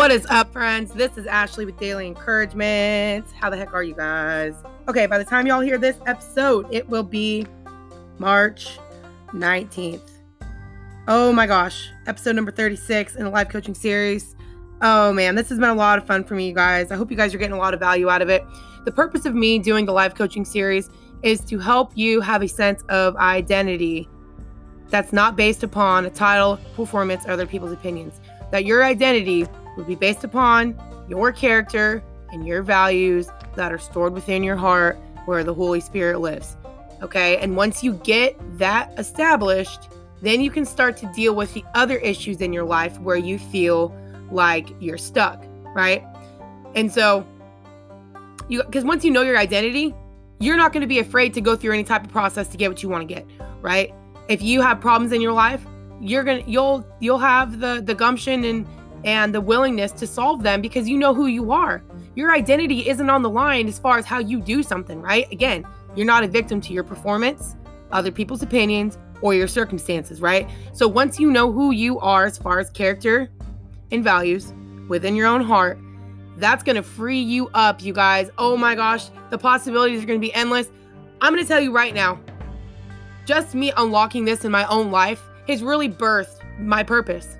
What 0.00 0.10
is 0.10 0.24
up, 0.30 0.50
friends? 0.50 0.94
This 0.94 1.18
is 1.18 1.26
Ashley 1.26 1.66
with 1.66 1.76
Daily 1.76 2.06
Encouragement. 2.06 3.26
How 3.38 3.50
the 3.50 3.58
heck 3.58 3.74
are 3.74 3.82
you 3.82 3.94
guys? 3.94 4.54
Okay, 4.88 5.04
by 5.04 5.18
the 5.18 5.26
time 5.26 5.46
y'all 5.46 5.60
hear 5.60 5.76
this 5.76 5.98
episode, 6.06 6.66
it 6.72 6.88
will 6.88 7.02
be 7.02 7.46
March 8.16 8.78
19th. 9.34 10.08
Oh 11.06 11.34
my 11.34 11.46
gosh, 11.46 11.90
episode 12.06 12.34
number 12.34 12.50
36 12.50 13.16
in 13.16 13.24
the 13.24 13.30
live 13.30 13.50
coaching 13.50 13.74
series. 13.74 14.36
Oh 14.80 15.12
man, 15.12 15.34
this 15.34 15.50
has 15.50 15.58
been 15.58 15.68
a 15.68 15.74
lot 15.74 15.98
of 15.98 16.06
fun 16.06 16.24
for 16.24 16.34
me, 16.34 16.48
you 16.48 16.54
guys. 16.54 16.90
I 16.90 16.96
hope 16.96 17.10
you 17.10 17.16
guys 17.18 17.34
are 17.34 17.38
getting 17.38 17.52
a 17.54 17.60
lot 17.60 17.74
of 17.74 17.80
value 17.80 18.08
out 18.08 18.22
of 18.22 18.30
it. 18.30 18.42
The 18.86 18.92
purpose 18.92 19.26
of 19.26 19.34
me 19.34 19.58
doing 19.58 19.84
the 19.84 19.92
live 19.92 20.14
coaching 20.14 20.46
series 20.46 20.88
is 21.22 21.42
to 21.42 21.58
help 21.58 21.92
you 21.94 22.22
have 22.22 22.40
a 22.40 22.48
sense 22.48 22.82
of 22.88 23.16
identity 23.16 24.08
that's 24.88 25.12
not 25.12 25.36
based 25.36 25.62
upon 25.62 26.06
a 26.06 26.10
title, 26.10 26.58
performance, 26.74 27.26
or 27.26 27.32
other 27.32 27.46
people's 27.46 27.72
opinions. 27.72 28.18
That 28.50 28.64
your 28.64 28.82
identity 28.82 29.46
would 29.80 29.88
be 29.88 29.94
based 29.94 30.24
upon 30.24 30.78
your 31.08 31.32
character 31.32 32.02
and 32.32 32.46
your 32.46 32.62
values 32.62 33.28
that 33.56 33.72
are 33.72 33.78
stored 33.78 34.12
within 34.12 34.42
your 34.42 34.56
heart 34.56 34.98
where 35.24 35.42
the 35.42 35.54
Holy 35.54 35.80
Spirit 35.80 36.20
lives. 36.20 36.56
Okay. 37.02 37.38
And 37.38 37.56
once 37.56 37.82
you 37.82 37.94
get 37.94 38.36
that 38.58 38.92
established, 38.98 39.88
then 40.22 40.40
you 40.40 40.50
can 40.50 40.66
start 40.66 40.96
to 40.98 41.10
deal 41.14 41.34
with 41.34 41.54
the 41.54 41.64
other 41.74 41.96
issues 41.96 42.40
in 42.40 42.52
your 42.52 42.64
life 42.64 42.98
where 43.00 43.16
you 43.16 43.38
feel 43.38 43.96
like 44.30 44.68
you're 44.80 44.98
stuck. 44.98 45.44
Right. 45.74 46.04
And 46.74 46.92
so, 46.92 47.26
you, 48.48 48.62
because 48.62 48.84
once 48.84 49.04
you 49.04 49.10
know 49.10 49.22
your 49.22 49.38
identity, 49.38 49.94
you're 50.40 50.56
not 50.56 50.72
going 50.72 50.82
to 50.82 50.86
be 50.86 50.98
afraid 50.98 51.32
to 51.34 51.40
go 51.40 51.56
through 51.56 51.72
any 51.72 51.84
type 51.84 52.04
of 52.04 52.10
process 52.10 52.48
to 52.48 52.56
get 52.56 52.68
what 52.68 52.82
you 52.82 52.88
want 52.88 53.08
to 53.08 53.14
get. 53.14 53.26
Right. 53.62 53.94
If 54.28 54.42
you 54.42 54.60
have 54.60 54.80
problems 54.80 55.12
in 55.12 55.20
your 55.20 55.32
life, 55.32 55.64
you're 56.00 56.24
gonna 56.24 56.42
you'll 56.46 56.84
you'll 56.98 57.18
have 57.18 57.60
the 57.60 57.82
the 57.84 57.94
gumption 57.94 58.44
and 58.44 58.66
and 59.04 59.34
the 59.34 59.40
willingness 59.40 59.92
to 59.92 60.06
solve 60.06 60.42
them 60.42 60.60
because 60.60 60.88
you 60.88 60.98
know 60.98 61.14
who 61.14 61.26
you 61.26 61.52
are. 61.52 61.82
Your 62.14 62.32
identity 62.32 62.88
isn't 62.88 63.08
on 63.08 63.22
the 63.22 63.30
line 63.30 63.68
as 63.68 63.78
far 63.78 63.98
as 63.98 64.04
how 64.04 64.18
you 64.18 64.40
do 64.40 64.62
something, 64.62 65.00
right? 65.00 65.30
Again, 65.32 65.66
you're 65.94 66.06
not 66.06 66.24
a 66.24 66.28
victim 66.28 66.60
to 66.62 66.72
your 66.72 66.84
performance, 66.84 67.56
other 67.92 68.10
people's 68.10 68.42
opinions, 68.42 68.98
or 69.22 69.34
your 69.34 69.48
circumstances, 69.48 70.20
right? 70.20 70.48
So 70.72 70.88
once 70.88 71.18
you 71.18 71.30
know 71.30 71.52
who 71.52 71.72
you 71.72 71.98
are 72.00 72.24
as 72.24 72.38
far 72.38 72.58
as 72.58 72.70
character 72.70 73.30
and 73.90 74.02
values 74.02 74.52
within 74.88 75.14
your 75.14 75.26
own 75.26 75.42
heart, 75.42 75.78
that's 76.36 76.62
to 76.76 76.82
free 76.82 77.20
you 77.20 77.48
up, 77.54 77.82
you 77.82 77.92
guys. 77.92 78.30
Oh 78.38 78.56
my 78.56 78.74
gosh, 78.74 79.10
the 79.30 79.38
possibilities 79.38 80.02
are 80.02 80.06
to 80.20 80.26
be 80.26 80.32
endless. 80.34 80.70
I'm 81.20 81.36
to 81.36 81.44
tell 81.44 81.60
you 81.60 81.72
right 81.72 81.94
now, 81.94 82.18
just 83.26 83.54
me 83.54 83.72
unlocking 83.76 84.24
this 84.24 84.44
in 84.44 84.50
my 84.50 84.64
own 84.66 84.90
life 84.90 85.22
has 85.48 85.62
really 85.62 85.88
birthed 85.88 86.38
my 86.58 86.82
purpose. 86.82 87.36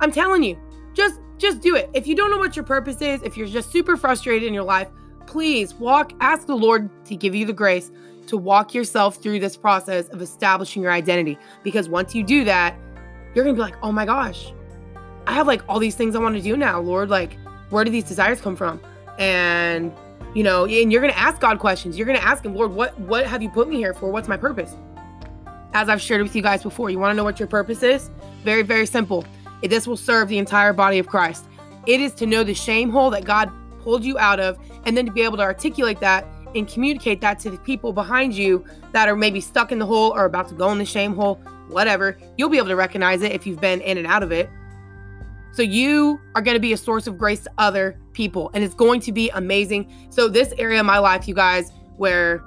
I'm 0.00 0.12
telling 0.12 0.42
you, 0.42 0.58
just 0.94 1.20
just 1.38 1.60
do 1.60 1.74
it. 1.74 1.88
If 1.94 2.06
you 2.06 2.14
don't 2.14 2.30
know 2.30 2.38
what 2.38 2.54
your 2.54 2.64
purpose 2.64 3.00
is, 3.00 3.22
if 3.22 3.36
you're 3.36 3.46
just 3.46 3.72
super 3.72 3.96
frustrated 3.96 4.46
in 4.46 4.52
your 4.52 4.64
life, 4.64 4.88
please 5.26 5.74
walk 5.74 6.12
ask 6.20 6.46
the 6.46 6.56
Lord 6.56 6.90
to 7.06 7.16
give 7.16 7.34
you 7.34 7.46
the 7.46 7.52
grace 7.52 7.90
to 8.26 8.36
walk 8.36 8.74
yourself 8.74 9.16
through 9.16 9.40
this 9.40 9.56
process 9.56 10.08
of 10.08 10.22
establishing 10.22 10.82
your 10.82 10.92
identity 10.92 11.36
because 11.64 11.88
once 11.88 12.14
you 12.14 12.22
do 12.22 12.44
that, 12.44 12.76
you're 13.34 13.44
going 13.44 13.56
to 13.56 13.58
be 13.58 13.62
like, 13.62 13.76
"Oh 13.82 13.92
my 13.92 14.06
gosh. 14.06 14.52
I 15.26 15.32
have 15.32 15.46
like 15.46 15.62
all 15.68 15.78
these 15.78 15.96
things 15.96 16.14
I 16.14 16.20
want 16.20 16.36
to 16.36 16.42
do 16.42 16.56
now, 16.56 16.80
Lord. 16.80 17.10
Like, 17.10 17.36
where 17.70 17.84
do 17.84 17.90
these 17.90 18.04
desires 18.04 18.40
come 18.40 18.56
from?" 18.56 18.80
And 19.18 19.92
you 20.34 20.44
know, 20.44 20.64
and 20.64 20.92
you're 20.92 21.00
going 21.00 21.12
to 21.12 21.18
ask 21.18 21.40
God 21.40 21.58
questions. 21.58 21.98
You're 21.98 22.06
going 22.06 22.18
to 22.18 22.24
ask 22.24 22.44
him, 22.44 22.54
"Lord, 22.54 22.72
what 22.72 22.98
what 23.00 23.26
have 23.26 23.42
you 23.42 23.48
put 23.48 23.68
me 23.68 23.76
here 23.76 23.94
for? 23.94 24.10
What's 24.10 24.28
my 24.28 24.36
purpose?" 24.36 24.74
As 25.72 25.88
I've 25.88 26.00
shared 26.00 26.22
with 26.22 26.34
you 26.34 26.42
guys 26.42 26.62
before, 26.62 26.90
you 26.90 26.98
want 26.98 27.12
to 27.12 27.16
know 27.16 27.24
what 27.24 27.38
your 27.38 27.48
purpose 27.48 27.82
is? 27.82 28.10
Very 28.44 28.62
very 28.62 28.86
simple 28.86 29.24
this 29.62 29.86
will 29.86 29.96
serve 29.96 30.28
the 30.28 30.38
entire 30.38 30.72
body 30.72 30.98
of 30.98 31.06
Christ. 31.06 31.44
It 31.86 32.00
is 32.00 32.12
to 32.14 32.26
know 32.26 32.44
the 32.44 32.54
shame 32.54 32.90
hole 32.90 33.10
that 33.10 33.24
God 33.24 33.50
pulled 33.80 34.04
you 34.04 34.18
out 34.18 34.40
of, 34.40 34.58
and 34.84 34.96
then 34.96 35.06
to 35.06 35.12
be 35.12 35.22
able 35.22 35.36
to 35.38 35.42
articulate 35.42 36.00
that 36.00 36.26
and 36.54 36.68
communicate 36.68 37.20
that 37.20 37.38
to 37.40 37.50
the 37.50 37.58
people 37.58 37.92
behind 37.92 38.34
you 38.34 38.64
that 38.92 39.08
are 39.08 39.16
maybe 39.16 39.40
stuck 39.40 39.72
in 39.72 39.78
the 39.78 39.86
hole 39.86 40.12
or 40.12 40.24
about 40.24 40.48
to 40.48 40.54
go 40.54 40.70
in 40.72 40.78
the 40.78 40.84
shame 40.84 41.14
hole, 41.14 41.36
whatever. 41.68 42.18
You'll 42.36 42.48
be 42.48 42.58
able 42.58 42.68
to 42.68 42.76
recognize 42.76 43.22
it 43.22 43.32
if 43.32 43.46
you've 43.46 43.60
been 43.60 43.80
in 43.80 43.98
and 43.98 44.06
out 44.06 44.22
of 44.22 44.32
it. 44.32 44.50
So 45.52 45.62
you 45.62 46.20
are 46.34 46.42
going 46.42 46.54
to 46.54 46.60
be 46.60 46.72
a 46.72 46.76
source 46.76 47.06
of 47.06 47.18
grace 47.18 47.40
to 47.40 47.50
other 47.58 47.98
people, 48.12 48.50
and 48.54 48.62
it's 48.62 48.74
going 48.74 49.00
to 49.00 49.12
be 49.12 49.30
amazing. 49.30 49.92
So, 50.10 50.28
this 50.28 50.54
area 50.58 50.78
of 50.78 50.86
my 50.86 50.98
life, 50.98 51.26
you 51.26 51.34
guys, 51.34 51.72
where 51.96 52.44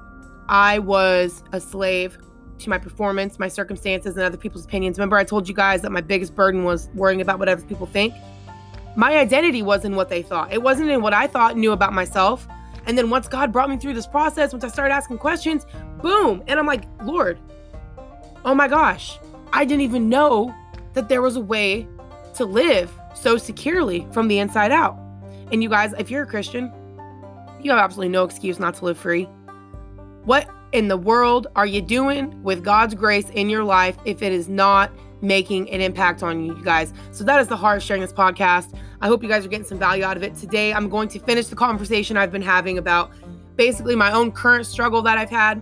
I 0.48 0.80
was 0.80 1.44
a 1.52 1.60
slave 1.60 2.18
to 2.64 2.70
my 2.70 2.78
performance, 2.78 3.40
my 3.40 3.48
circumstances, 3.48 4.16
and 4.16 4.24
other 4.24 4.38
people's 4.38 4.66
opinions. 4.66 4.98
Remember, 4.98 5.18
I 5.18 5.24
told 5.24 5.48
you 5.48 5.54
guys 5.56 5.82
that 5.82 5.92
my 5.92 6.02
biggest 6.02 6.36
burden 6.36 6.64
was 6.64 6.90
worrying 6.96 7.22
about 7.22 7.40
what 7.40 7.50
other 7.50 7.64
people 7.64 7.86
think? 7.86 8.14
My 8.96 9.18
identity 9.18 9.62
wasn't 9.62 9.96
what 9.96 10.10
they 10.10 10.22
thought. 10.22 10.52
It 10.54 10.62
wasn't 10.62 10.90
in 10.90 11.02
what 11.02 11.14
I 11.14 11.28
thought 11.28 11.58
knew 11.58 11.72
about 11.72 11.94
myself. 11.94 12.48
And 12.86 12.98
then 12.98 13.10
once 13.10 13.28
God 13.28 13.52
brought 13.52 13.70
me 13.70 13.78
through 13.78 13.94
this 13.94 14.08
process, 14.08 14.52
once 14.52 14.64
I 14.64 14.68
started 14.68 14.94
asking 14.94 15.18
questions, 15.18 15.66
boom. 16.02 16.44
And 16.48 16.60
I'm 16.60 16.66
like, 16.66 16.84
Lord, 17.04 17.40
oh 18.46 18.54
my 18.54 18.68
gosh, 18.68 19.18
I 19.52 19.66
didn't 19.66 19.82
even 19.82 20.10
know 20.10 20.54
that 20.94 21.10
there 21.10 21.22
was 21.22 21.36
a 21.36 21.42
way 21.42 21.88
to 22.36 22.46
live 22.46 22.92
so 23.16 23.38
securely 23.38 24.06
from 24.12 24.28
the 24.28 24.40
inside 24.40 24.72
out. 24.72 24.98
And 25.52 25.64
you 25.64 25.70
guys, 25.70 25.94
if 25.98 26.12
you're 26.12 26.24
a 26.24 26.28
Christian, 26.28 26.72
you 27.62 27.72
have 27.72 27.80
absolutely 27.80 28.10
no 28.10 28.24
excuse 28.24 28.60
not 28.60 28.76
to 28.76 28.86
live 28.86 28.98
free. 28.98 29.24
What 30.26 30.50
in 30.74 30.88
the 30.88 30.98
world 30.98 31.48
are 31.56 31.68
you 31.68 31.82
doing 31.82 32.42
with 32.44 32.64
God's 32.64 32.96
grace 32.96 33.30
in 33.30 33.50
your 33.50 33.64
life 33.64 33.96
if 34.06 34.22
it 34.22 34.34
is 34.34 34.50
not 34.50 34.92
making 35.22 35.70
an 35.70 35.80
impact 35.80 36.24
on 36.24 36.44
you, 36.44 36.62
guys? 36.64 36.92
So 37.12 37.24
that 37.24 37.40
is 37.40 37.48
the 37.48 37.56
heart 37.56 37.78
of 37.78 37.84
sharing 37.84 38.02
this 38.02 38.12
podcast. 38.12 38.76
I 39.00 39.08
hope 39.08 39.22
you 39.24 39.30
guys 39.30 39.46
are 39.46 39.50
getting 39.50 39.66
some 39.66 39.80
value 39.80 40.04
out 40.04 40.18
of 40.18 40.24
it. 40.24 40.36
Today, 40.36 40.74
I'm 40.74 40.90
going 40.90 41.08
to 41.10 41.20
finish 41.20 41.48
the 41.48 41.56
conversation 41.56 42.18
I've 42.18 42.32
been 42.32 42.42
having 42.42 42.80
about 42.80 43.12
basically 43.56 43.96
my 43.96 44.12
own 44.12 44.32
current 44.32 44.66
struggle 44.66 45.04
that 45.04 45.18
I've 45.18 45.30
had. 45.30 45.62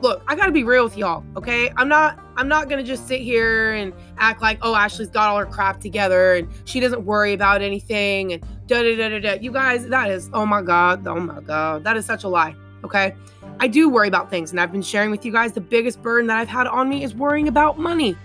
Look, 0.00 0.20
I 0.26 0.34
got 0.34 0.46
to 0.46 0.52
be 0.52 0.64
real 0.64 0.82
with 0.82 0.98
y'all, 0.98 1.24
okay? 1.36 1.72
I'm 1.76 1.88
not 1.88 2.18
I'm 2.34 2.48
not 2.48 2.68
going 2.68 2.82
to 2.82 2.86
just 2.86 3.06
sit 3.06 3.20
here 3.20 3.74
and 3.74 3.92
act 4.18 4.42
like, 4.42 4.58
"Oh, 4.62 4.74
Ashley's 4.74 5.10
got 5.10 5.28
all 5.28 5.38
her 5.38 5.46
crap 5.46 5.80
together 5.80 6.34
and 6.34 6.48
she 6.64 6.80
doesn't 6.80 7.04
worry 7.04 7.32
about 7.34 7.62
anything 7.62 8.32
and 8.32 8.42
da 8.66 8.82
da 8.82 8.96
da 8.96 9.10
da 9.10 9.20
da." 9.20 9.40
You 9.40 9.52
guys, 9.52 9.86
that 9.86 10.10
is 10.10 10.28
oh 10.32 10.44
my 10.44 10.60
god, 10.60 11.06
oh 11.06 11.20
my 11.20 11.40
god. 11.40 11.84
That 11.84 11.96
is 11.96 12.04
such 12.04 12.24
a 12.24 12.28
lie, 12.28 12.56
okay? 12.82 13.14
I 13.60 13.68
do 13.68 13.88
worry 13.88 14.08
about 14.08 14.30
things, 14.30 14.50
and 14.50 14.60
I've 14.60 14.72
been 14.72 14.82
sharing 14.82 15.10
with 15.10 15.24
you 15.24 15.32
guys 15.32 15.52
the 15.52 15.60
biggest 15.60 16.02
burden 16.02 16.26
that 16.28 16.38
I've 16.38 16.48
had 16.48 16.66
on 16.66 16.88
me 16.88 17.04
is 17.04 17.14
worrying 17.14 17.48
about 17.48 17.78
money. 17.78 18.16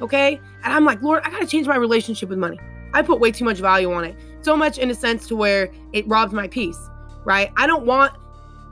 Okay? 0.00 0.40
And 0.64 0.72
I'm 0.72 0.84
like, 0.84 1.02
Lord, 1.02 1.22
I 1.24 1.30
gotta 1.30 1.46
change 1.46 1.66
my 1.66 1.76
relationship 1.76 2.28
with 2.28 2.38
money. 2.38 2.58
I 2.94 3.02
put 3.02 3.20
way 3.20 3.30
too 3.30 3.44
much 3.44 3.58
value 3.58 3.92
on 3.92 4.04
it. 4.04 4.16
So 4.42 4.56
much 4.56 4.78
in 4.78 4.90
a 4.90 4.94
sense 4.94 5.26
to 5.28 5.36
where 5.36 5.70
it 5.92 6.06
robs 6.06 6.32
my 6.32 6.48
peace, 6.48 6.78
right? 7.24 7.52
I 7.56 7.66
don't 7.66 7.84
want, 7.84 8.12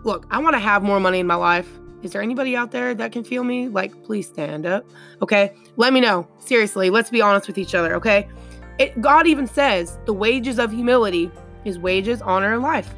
look, 0.04 0.26
I 0.30 0.38
wanna 0.38 0.58
have 0.58 0.82
more 0.82 1.00
money 1.00 1.18
in 1.18 1.26
my 1.26 1.34
life. 1.34 1.68
Is 2.02 2.12
there 2.12 2.22
anybody 2.22 2.54
out 2.54 2.70
there 2.70 2.94
that 2.94 3.10
can 3.10 3.24
feel 3.24 3.42
me? 3.42 3.68
Like, 3.68 4.04
please 4.04 4.28
stand 4.28 4.64
up. 4.64 4.86
Okay? 5.22 5.54
Let 5.76 5.92
me 5.92 6.00
know. 6.00 6.28
Seriously, 6.38 6.88
let's 6.90 7.10
be 7.10 7.20
honest 7.20 7.48
with 7.48 7.58
each 7.58 7.74
other, 7.74 7.96
okay? 7.96 8.28
It, 8.78 9.00
God 9.00 9.26
even 9.26 9.46
says 9.46 9.98
the 10.04 10.12
wages 10.12 10.58
of 10.58 10.70
humility 10.70 11.30
is 11.64 11.78
wages, 11.78 12.22
honor, 12.22 12.54
and 12.54 12.62
life. 12.62 12.94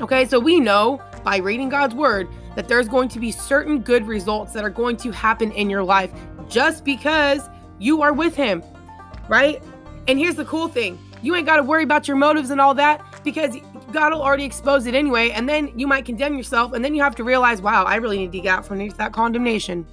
Okay, 0.00 0.24
so 0.24 0.40
we 0.40 0.60
know 0.60 1.00
by 1.24 1.38
reading 1.38 1.68
God's 1.68 1.94
word 1.94 2.28
that 2.56 2.68
there's 2.68 2.88
going 2.88 3.08
to 3.10 3.18
be 3.18 3.30
certain 3.30 3.80
good 3.80 4.06
results 4.06 4.52
that 4.52 4.64
are 4.64 4.70
going 4.70 4.96
to 4.98 5.10
happen 5.10 5.52
in 5.52 5.70
your 5.70 5.82
life 5.82 6.12
just 6.48 6.84
because 6.84 7.48
you 7.78 8.02
are 8.02 8.12
with 8.12 8.36
Him, 8.36 8.62
right? 9.28 9.62
And 10.08 10.18
here's 10.18 10.34
the 10.34 10.44
cool 10.44 10.68
thing 10.68 10.98
you 11.22 11.34
ain't 11.36 11.46
got 11.46 11.56
to 11.56 11.62
worry 11.62 11.84
about 11.84 12.08
your 12.08 12.16
motives 12.16 12.50
and 12.50 12.60
all 12.60 12.74
that 12.74 13.00
because 13.22 13.56
God 13.92 14.12
will 14.12 14.22
already 14.22 14.44
expose 14.44 14.86
it 14.86 14.94
anyway. 14.94 15.30
And 15.30 15.48
then 15.48 15.72
you 15.78 15.86
might 15.86 16.04
condemn 16.04 16.36
yourself. 16.36 16.72
And 16.72 16.84
then 16.84 16.94
you 16.94 17.02
have 17.02 17.14
to 17.16 17.24
realize, 17.24 17.62
wow, 17.62 17.84
I 17.84 17.96
really 17.96 18.18
need 18.18 18.32
to 18.32 18.40
get 18.40 18.58
out 18.58 18.66
from 18.66 18.74
underneath 18.74 18.96
that 18.96 19.12
condemnation. 19.12 19.86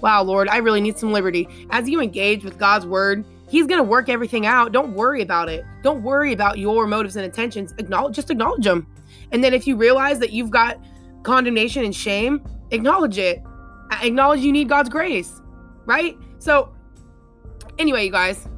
Wow, 0.00 0.22
Lord, 0.22 0.48
I 0.48 0.58
really 0.58 0.80
need 0.80 0.98
some 0.98 1.12
liberty. 1.12 1.48
As 1.70 1.88
you 1.88 2.00
engage 2.00 2.44
with 2.44 2.58
God's 2.58 2.86
word, 2.86 3.24
He's 3.48 3.66
going 3.66 3.78
to 3.78 3.88
work 3.88 4.08
everything 4.08 4.44
out. 4.44 4.72
Don't 4.72 4.92
worry 4.94 5.22
about 5.22 5.48
it. 5.48 5.64
Don't 5.82 6.02
worry 6.02 6.32
about 6.32 6.58
your 6.58 6.86
motives 6.86 7.16
and 7.16 7.24
intentions. 7.24 7.74
Acknowledge, 7.78 8.16
just 8.16 8.30
acknowledge 8.30 8.64
them. 8.64 8.86
And 9.32 9.42
then 9.42 9.54
if 9.54 9.66
you 9.66 9.76
realize 9.76 10.18
that 10.20 10.32
you've 10.32 10.50
got 10.50 10.78
condemnation 11.22 11.84
and 11.84 11.94
shame, 11.94 12.42
acknowledge 12.70 13.18
it. 13.18 13.42
Acknowledge 14.02 14.40
you 14.40 14.52
need 14.52 14.68
God's 14.68 14.88
grace, 14.88 15.40
right? 15.84 16.16
So, 16.38 16.74
anyway, 17.78 18.04
you 18.04 18.10
guys, 18.10 18.48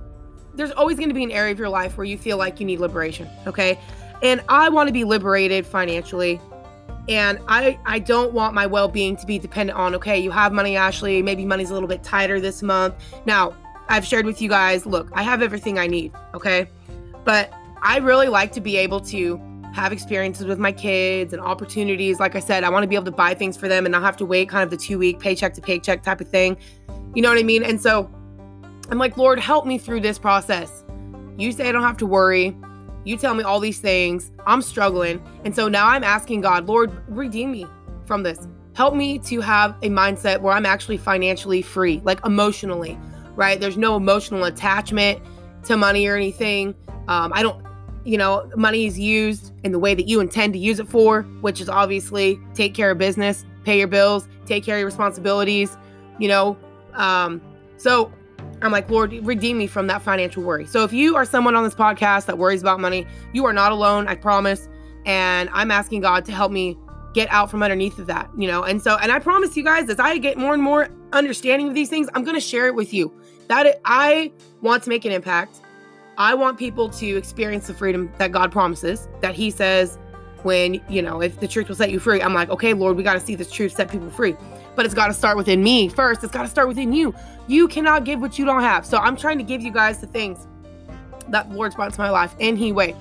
there's 0.54 0.72
always 0.72 0.96
going 0.96 1.08
to 1.08 1.14
be 1.14 1.22
an 1.22 1.30
area 1.30 1.52
of 1.52 1.58
your 1.58 1.68
life 1.68 1.96
where 1.96 2.04
you 2.04 2.18
feel 2.18 2.36
like 2.36 2.60
you 2.60 2.66
need 2.66 2.80
liberation, 2.80 3.28
okay? 3.46 3.78
And 4.22 4.42
I 4.48 4.68
want 4.68 4.88
to 4.88 4.92
be 4.92 5.04
liberated 5.04 5.66
financially. 5.66 6.40
And 7.08 7.38
I 7.48 7.78
I 7.86 8.00
don't 8.00 8.34
want 8.34 8.54
my 8.54 8.66
well-being 8.66 9.16
to 9.16 9.26
be 9.26 9.38
dependent 9.38 9.78
on 9.78 9.94
okay, 9.94 10.18
you 10.18 10.30
have 10.30 10.52
money 10.52 10.76
Ashley, 10.76 11.22
maybe 11.22 11.44
money's 11.46 11.70
a 11.70 11.74
little 11.74 11.88
bit 11.88 12.02
tighter 12.02 12.38
this 12.40 12.62
month. 12.62 12.94
Now, 13.24 13.54
I've 13.88 14.04
shared 14.04 14.26
with 14.26 14.42
you 14.42 14.48
guys, 14.48 14.84
look, 14.84 15.08
I 15.14 15.22
have 15.22 15.40
everything 15.40 15.78
I 15.78 15.86
need, 15.86 16.12
okay? 16.34 16.68
But 17.24 17.52
I 17.82 17.98
really 17.98 18.28
like 18.28 18.52
to 18.52 18.60
be 18.60 18.76
able 18.76 19.00
to 19.02 19.40
have 19.78 19.92
experiences 19.92 20.46
with 20.46 20.58
my 20.58 20.72
kids 20.72 21.32
and 21.32 21.40
opportunities. 21.40 22.20
Like 22.20 22.34
I 22.34 22.40
said, 22.40 22.64
I 22.64 22.70
want 22.70 22.82
to 22.82 22.88
be 22.88 22.94
able 22.94 23.06
to 23.06 23.10
buy 23.10 23.34
things 23.34 23.56
for 23.56 23.69
them 23.69 23.86
and 23.86 23.92
not 23.92 24.02
have 24.02 24.16
to 24.19 24.26
wait 24.26 24.48
kind 24.48 24.64
of 24.64 24.70
the 24.70 24.76
two 24.76 24.98
week 24.98 25.20
paycheck 25.20 25.54
to 25.54 25.60
paycheck 25.60 26.02
type 26.02 26.20
of 26.20 26.28
thing. 26.28 26.56
You 27.14 27.22
know 27.22 27.28
what 27.28 27.38
I 27.38 27.42
mean? 27.42 27.62
And 27.62 27.80
so 27.80 28.10
I'm 28.90 28.98
like, 28.98 29.16
Lord, 29.16 29.38
help 29.38 29.66
me 29.66 29.78
through 29.78 30.00
this 30.00 30.19
process. 30.19 30.84
You 31.36 31.52
say 31.52 31.69
I 31.69 31.72
don't 31.72 31.82
have 31.82 31.96
to 31.98 32.06
worry. 32.06 32.56
You 33.04 33.16
tell 33.16 33.34
me 33.34 33.44
all 33.44 33.60
these 33.60 33.80
things. 33.80 34.32
I'm 34.46 34.60
struggling. 34.60 35.22
And 35.44 35.54
so 35.54 35.69
now 35.69 35.86
I'm 35.86 36.04
asking 36.04 36.40
God, 36.42 36.66
Lord, 36.66 36.90
redeem 37.08 37.52
me 37.52 37.66
from 38.06 38.22
this. 38.22 38.48
Help 38.75 38.94
me 38.94 39.19
to 39.20 39.40
have 39.40 39.76
a 39.82 39.88
mindset 39.88 40.40
where 40.40 40.52
I'm 40.52 40.66
actually 40.66 40.96
financially 40.96 41.62
free, 41.62 42.00
like 42.04 42.25
emotionally, 42.25 42.98
right? 43.34 43.60
There's 43.60 43.76
no 43.76 43.96
emotional 43.96 44.44
attachment 44.44 45.20
to 45.64 45.76
money 45.76 46.06
or 46.06 46.16
anything. 46.16 46.75
Um, 47.08 47.32
I 47.34 47.42
don't, 47.42 47.64
you 48.04 48.16
know, 48.16 48.50
money 48.56 48.86
is 48.86 48.98
used 48.98 49.52
in 49.64 49.72
the 49.72 49.78
way 49.78 49.94
that 49.94 50.08
you 50.08 50.20
intend 50.20 50.52
to 50.54 50.58
use 50.58 50.80
it 50.80 50.88
for, 50.88 51.22
which 51.40 51.60
is 51.60 51.68
obviously 51.68 52.40
take 52.54 52.74
care 52.74 52.90
of 52.90 52.98
business, 52.98 53.44
pay 53.64 53.78
your 53.78 53.88
bills, 53.88 54.28
take 54.46 54.64
care 54.64 54.76
of 54.76 54.80
your 54.80 54.86
responsibilities, 54.86 55.76
you 56.18 56.28
know. 56.28 56.56
Um, 56.94 57.40
so 57.76 58.12
I'm 58.62 58.72
like, 58.72 58.90
Lord, 58.90 59.12
redeem 59.24 59.58
me 59.58 59.66
from 59.66 59.86
that 59.88 60.02
financial 60.02 60.42
worry. 60.42 60.66
So 60.66 60.84
if 60.84 60.92
you 60.92 61.16
are 61.16 61.24
someone 61.24 61.54
on 61.54 61.64
this 61.64 61.74
podcast 61.74 62.26
that 62.26 62.38
worries 62.38 62.60
about 62.60 62.80
money, 62.80 63.06
you 63.32 63.44
are 63.44 63.52
not 63.52 63.72
alone, 63.72 64.08
I 64.08 64.14
promise. 64.14 64.68
And 65.06 65.48
I'm 65.52 65.70
asking 65.70 66.00
God 66.00 66.24
to 66.26 66.32
help 66.32 66.50
me 66.50 66.76
get 67.14 67.30
out 67.30 67.50
from 67.50 67.62
underneath 67.62 67.98
of 67.98 68.06
that, 68.06 68.30
you 68.36 68.46
know. 68.46 68.62
And 68.62 68.82
so, 68.82 68.96
and 68.96 69.12
I 69.12 69.18
promise 69.18 69.56
you 69.56 69.64
guys, 69.64 69.88
as 69.88 69.98
I 69.98 70.18
get 70.18 70.36
more 70.36 70.54
and 70.54 70.62
more 70.62 70.88
understanding 71.12 71.68
of 71.68 71.74
these 71.74 71.88
things, 71.88 72.08
I'm 72.14 72.24
going 72.24 72.34
to 72.34 72.40
share 72.40 72.66
it 72.66 72.74
with 72.74 72.92
you. 72.92 73.12
That 73.48 73.80
I 73.84 74.32
want 74.60 74.82
to 74.82 74.88
make 74.90 75.04
an 75.04 75.12
impact. 75.12 75.60
I 76.18 76.34
want 76.34 76.58
people 76.58 76.88
to 76.88 77.16
experience 77.16 77.68
the 77.68 77.74
freedom 77.74 78.12
that 78.18 78.32
God 78.32 78.50
promises, 78.50 79.06
that 79.20 79.36
He 79.36 79.52
says, 79.52 79.98
when, 80.42 80.80
you 80.88 81.00
know, 81.00 81.20
if 81.22 81.38
the 81.38 81.46
truth 81.46 81.68
will 81.68 81.76
set 81.76 81.92
you 81.92 82.00
free, 82.00 82.20
I'm 82.20 82.34
like, 82.34 82.50
okay, 82.50 82.74
Lord, 82.74 82.96
we 82.96 83.04
got 83.04 83.14
to 83.14 83.20
see 83.20 83.36
this 83.36 83.50
truth 83.52 83.76
set 83.76 83.88
people 83.88 84.10
free. 84.10 84.36
But 84.74 84.84
it's 84.84 84.94
got 84.94 85.06
to 85.06 85.14
start 85.14 85.36
within 85.36 85.62
me 85.62 85.88
first. 85.88 86.24
It's 86.24 86.32
got 86.32 86.42
to 86.42 86.48
start 86.48 86.66
within 86.66 86.92
you. 86.92 87.14
You 87.46 87.68
cannot 87.68 88.02
give 88.04 88.20
what 88.20 88.36
you 88.36 88.44
don't 88.44 88.62
have. 88.62 88.84
So 88.84 88.98
I'm 88.98 89.16
trying 89.16 89.38
to 89.38 89.44
give 89.44 89.62
you 89.62 89.70
guys 89.70 90.00
the 90.00 90.08
things 90.08 90.48
that 91.28 91.48
brought 91.50 91.86
into 91.86 92.00
my 92.00 92.10
life 92.10 92.34
in 92.40 92.56
He 92.56 92.72
way. 92.72 92.96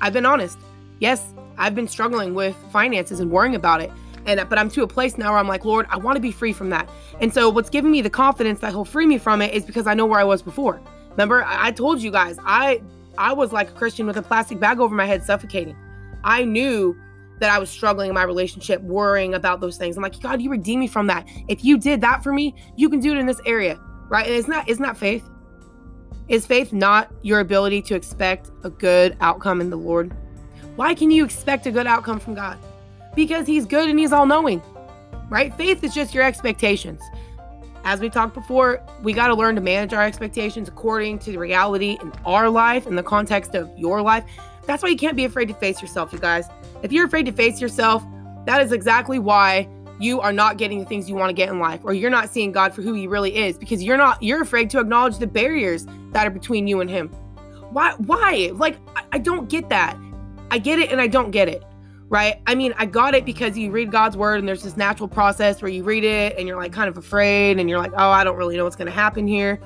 I've 0.00 0.12
been 0.12 0.26
honest. 0.26 0.58
Yes, 0.98 1.32
I've 1.58 1.76
been 1.76 1.88
struggling 1.88 2.34
with 2.34 2.56
finances 2.72 3.20
and 3.20 3.30
worrying 3.30 3.54
about 3.54 3.80
it. 3.80 3.92
And 4.26 4.48
but 4.48 4.58
I'm 4.58 4.68
to 4.70 4.82
a 4.82 4.88
place 4.88 5.16
now 5.16 5.30
where 5.30 5.38
I'm 5.38 5.48
like, 5.48 5.64
Lord, 5.64 5.86
I 5.90 5.96
want 5.96 6.16
to 6.16 6.20
be 6.20 6.32
free 6.32 6.52
from 6.52 6.70
that. 6.70 6.88
And 7.20 7.32
so 7.32 7.48
what's 7.50 7.70
giving 7.70 7.92
me 7.92 8.02
the 8.02 8.10
confidence 8.10 8.60
that 8.60 8.70
He'll 8.70 8.84
free 8.84 9.06
me 9.06 9.18
from 9.18 9.42
it 9.42 9.54
is 9.54 9.64
because 9.64 9.86
I 9.86 9.94
know 9.94 10.06
where 10.06 10.18
I 10.18 10.24
was 10.24 10.42
before. 10.42 10.80
Remember, 11.12 11.44
I, 11.46 11.70
told 11.72 12.02
you 12.02 12.10
guys, 12.10 12.38
I 12.44 12.82
I 13.18 13.32
was 13.32 13.52
like 13.52 13.70
a 13.70 13.72
Christian 13.72 14.06
with 14.06 14.16
a 14.16 14.22
plastic 14.22 14.58
bag 14.58 14.80
over 14.80 14.94
my 14.94 15.06
head, 15.06 15.22
suffocating. 15.22 15.76
I 16.24 16.44
knew 16.44 16.96
that 17.40 17.50
I 17.50 17.58
was 17.58 17.68
struggling 17.68 18.08
in 18.08 18.14
my 18.14 18.22
relationship, 18.22 18.80
worrying 18.82 19.34
about 19.34 19.60
those 19.60 19.76
things. 19.76 19.96
I'm 19.96 20.02
like, 20.02 20.18
God, 20.20 20.40
you 20.40 20.50
redeem 20.50 20.80
me 20.80 20.86
from 20.86 21.08
that. 21.08 21.26
If 21.48 21.64
you 21.64 21.78
did 21.78 22.00
that 22.00 22.22
for 22.22 22.32
me, 22.32 22.54
you 22.76 22.88
can 22.88 23.00
do 23.00 23.12
it 23.12 23.18
in 23.18 23.26
this 23.26 23.40
area, 23.44 23.78
right? 24.08 24.26
And 24.26 24.34
it's 24.34 24.48
not, 24.48 24.68
it's 24.68 24.80
not 24.80 24.96
faith. 24.96 25.28
Is 26.28 26.46
faith 26.46 26.72
not 26.72 27.12
your 27.22 27.40
ability 27.40 27.82
to 27.82 27.94
expect 27.94 28.50
a 28.62 28.70
good 28.70 29.16
outcome 29.20 29.60
in 29.60 29.70
the 29.70 29.76
Lord? 29.76 30.16
Why 30.76 30.94
can 30.94 31.10
you 31.10 31.24
expect 31.24 31.66
a 31.66 31.70
good 31.70 31.86
outcome 31.86 32.20
from 32.20 32.34
God? 32.34 32.58
Because 33.14 33.46
He's 33.46 33.66
good 33.66 33.90
and 33.90 33.98
He's 33.98 34.12
all 34.12 34.24
knowing, 34.24 34.62
right? 35.28 35.54
Faith 35.56 35.82
is 35.82 35.92
just 35.92 36.14
your 36.14 36.24
expectations. 36.24 37.02
As 37.84 38.00
we 38.00 38.08
talked 38.08 38.34
before, 38.34 38.80
we 39.02 39.12
got 39.12 39.28
to 39.28 39.34
learn 39.34 39.54
to 39.56 39.60
manage 39.60 39.92
our 39.92 40.02
expectations 40.02 40.68
according 40.68 41.18
to 41.20 41.32
the 41.32 41.38
reality 41.38 41.98
in 42.00 42.12
our 42.24 42.48
life, 42.48 42.86
in 42.86 42.94
the 42.94 43.02
context 43.02 43.54
of 43.54 43.70
your 43.76 44.00
life. 44.02 44.24
That's 44.66 44.82
why 44.82 44.90
you 44.90 44.96
can't 44.96 45.16
be 45.16 45.24
afraid 45.24 45.48
to 45.48 45.54
face 45.54 45.82
yourself, 45.82 46.12
you 46.12 46.20
guys. 46.20 46.46
If 46.82 46.92
you're 46.92 47.06
afraid 47.06 47.26
to 47.26 47.32
face 47.32 47.60
yourself, 47.60 48.04
that 48.46 48.62
is 48.62 48.72
exactly 48.72 49.18
why 49.18 49.68
you 49.98 50.20
are 50.20 50.32
not 50.32 50.58
getting 50.58 50.78
the 50.78 50.84
things 50.84 51.08
you 51.08 51.14
want 51.14 51.30
to 51.30 51.34
get 51.34 51.48
in 51.48 51.58
life 51.58 51.80
or 51.84 51.92
you're 51.92 52.10
not 52.10 52.30
seeing 52.30 52.50
God 52.52 52.74
for 52.74 52.82
who 52.82 52.94
he 52.94 53.06
really 53.06 53.36
is 53.36 53.56
because 53.56 53.82
you're 53.82 53.96
not 53.96 54.20
you're 54.22 54.42
afraid 54.42 54.68
to 54.70 54.80
acknowledge 54.80 55.18
the 55.18 55.26
barriers 55.26 55.86
that 56.10 56.26
are 56.26 56.30
between 56.30 56.66
you 56.66 56.80
and 56.80 56.90
him. 56.90 57.08
Why 57.70 57.94
why? 57.98 58.50
Like 58.54 58.78
I, 58.96 59.04
I 59.12 59.18
don't 59.18 59.48
get 59.48 59.68
that. 59.68 59.96
I 60.50 60.58
get 60.58 60.78
it 60.78 60.90
and 60.90 61.00
I 61.00 61.06
don't 61.06 61.30
get 61.30 61.48
it. 61.48 61.62
Right? 62.12 62.42
I 62.46 62.54
mean, 62.54 62.74
I 62.76 62.84
got 62.84 63.14
it 63.14 63.24
because 63.24 63.56
you 63.56 63.70
read 63.70 63.90
God's 63.90 64.18
word 64.18 64.38
and 64.38 64.46
there's 64.46 64.62
this 64.62 64.76
natural 64.76 65.08
process 65.08 65.62
where 65.62 65.70
you 65.70 65.82
read 65.82 66.04
it 66.04 66.36
and 66.36 66.46
you're 66.46 66.58
like 66.58 66.70
kind 66.70 66.88
of 66.88 66.98
afraid 66.98 67.58
and 67.58 67.70
you're 67.70 67.78
like, 67.78 67.92
"Oh, 67.94 68.10
I 68.10 68.22
don't 68.22 68.36
really 68.36 68.56
know 68.56 68.64
what's 68.64 68.76
going 68.76 68.86
to 68.86 68.92
happen 68.92 69.26
here." 69.26 69.58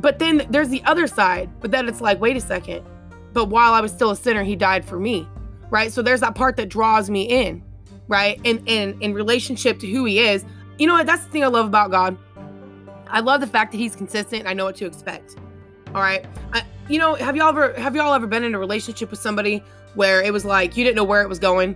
But 0.00 0.18
then 0.18 0.46
there's 0.48 0.70
the 0.70 0.82
other 0.84 1.06
side. 1.06 1.50
But 1.60 1.72
then 1.72 1.88
it's 1.88 2.00
like, 2.00 2.20
"Wait 2.22 2.38
a 2.38 2.40
second. 2.40 2.86
But 3.34 3.50
while 3.50 3.74
I 3.74 3.82
was 3.82 3.92
still 3.92 4.10
a 4.12 4.16
sinner, 4.16 4.42
he 4.42 4.56
died 4.56 4.84
for 4.84 4.98
me." 4.98 5.28
right? 5.70 5.92
So 5.92 6.02
there's 6.02 6.20
that 6.20 6.34
part 6.34 6.56
that 6.56 6.68
draws 6.68 7.10
me 7.10 7.22
in, 7.22 7.62
right? 8.08 8.40
And 8.44 8.62
in 8.66 9.00
in 9.00 9.14
relationship 9.14 9.78
to 9.80 9.86
who 9.86 10.04
he 10.04 10.20
is. 10.20 10.44
You 10.78 10.86
know 10.86 10.94
what? 10.94 11.06
That's 11.06 11.24
the 11.24 11.30
thing 11.30 11.44
I 11.44 11.48
love 11.48 11.66
about 11.66 11.90
God. 11.90 12.16
I 13.08 13.20
love 13.20 13.40
the 13.40 13.46
fact 13.46 13.72
that 13.72 13.78
he's 13.78 13.96
consistent. 13.96 14.46
I 14.46 14.52
know 14.52 14.64
what 14.64 14.76
to 14.76 14.86
expect. 14.86 15.36
All 15.96 16.02
right. 16.02 16.26
I, 16.52 16.62
you 16.90 16.98
know, 16.98 17.14
have 17.14 17.36
y'all 17.36 17.48
ever 17.48 17.72
have 17.80 17.96
y'all 17.96 18.12
ever 18.12 18.26
been 18.26 18.44
in 18.44 18.54
a 18.54 18.58
relationship 18.58 19.10
with 19.10 19.18
somebody 19.18 19.64
where 19.94 20.22
it 20.22 20.30
was 20.30 20.44
like 20.44 20.76
you 20.76 20.84
didn't 20.84 20.96
know 20.96 21.04
where 21.04 21.22
it 21.22 21.28
was 21.28 21.38
going? 21.38 21.74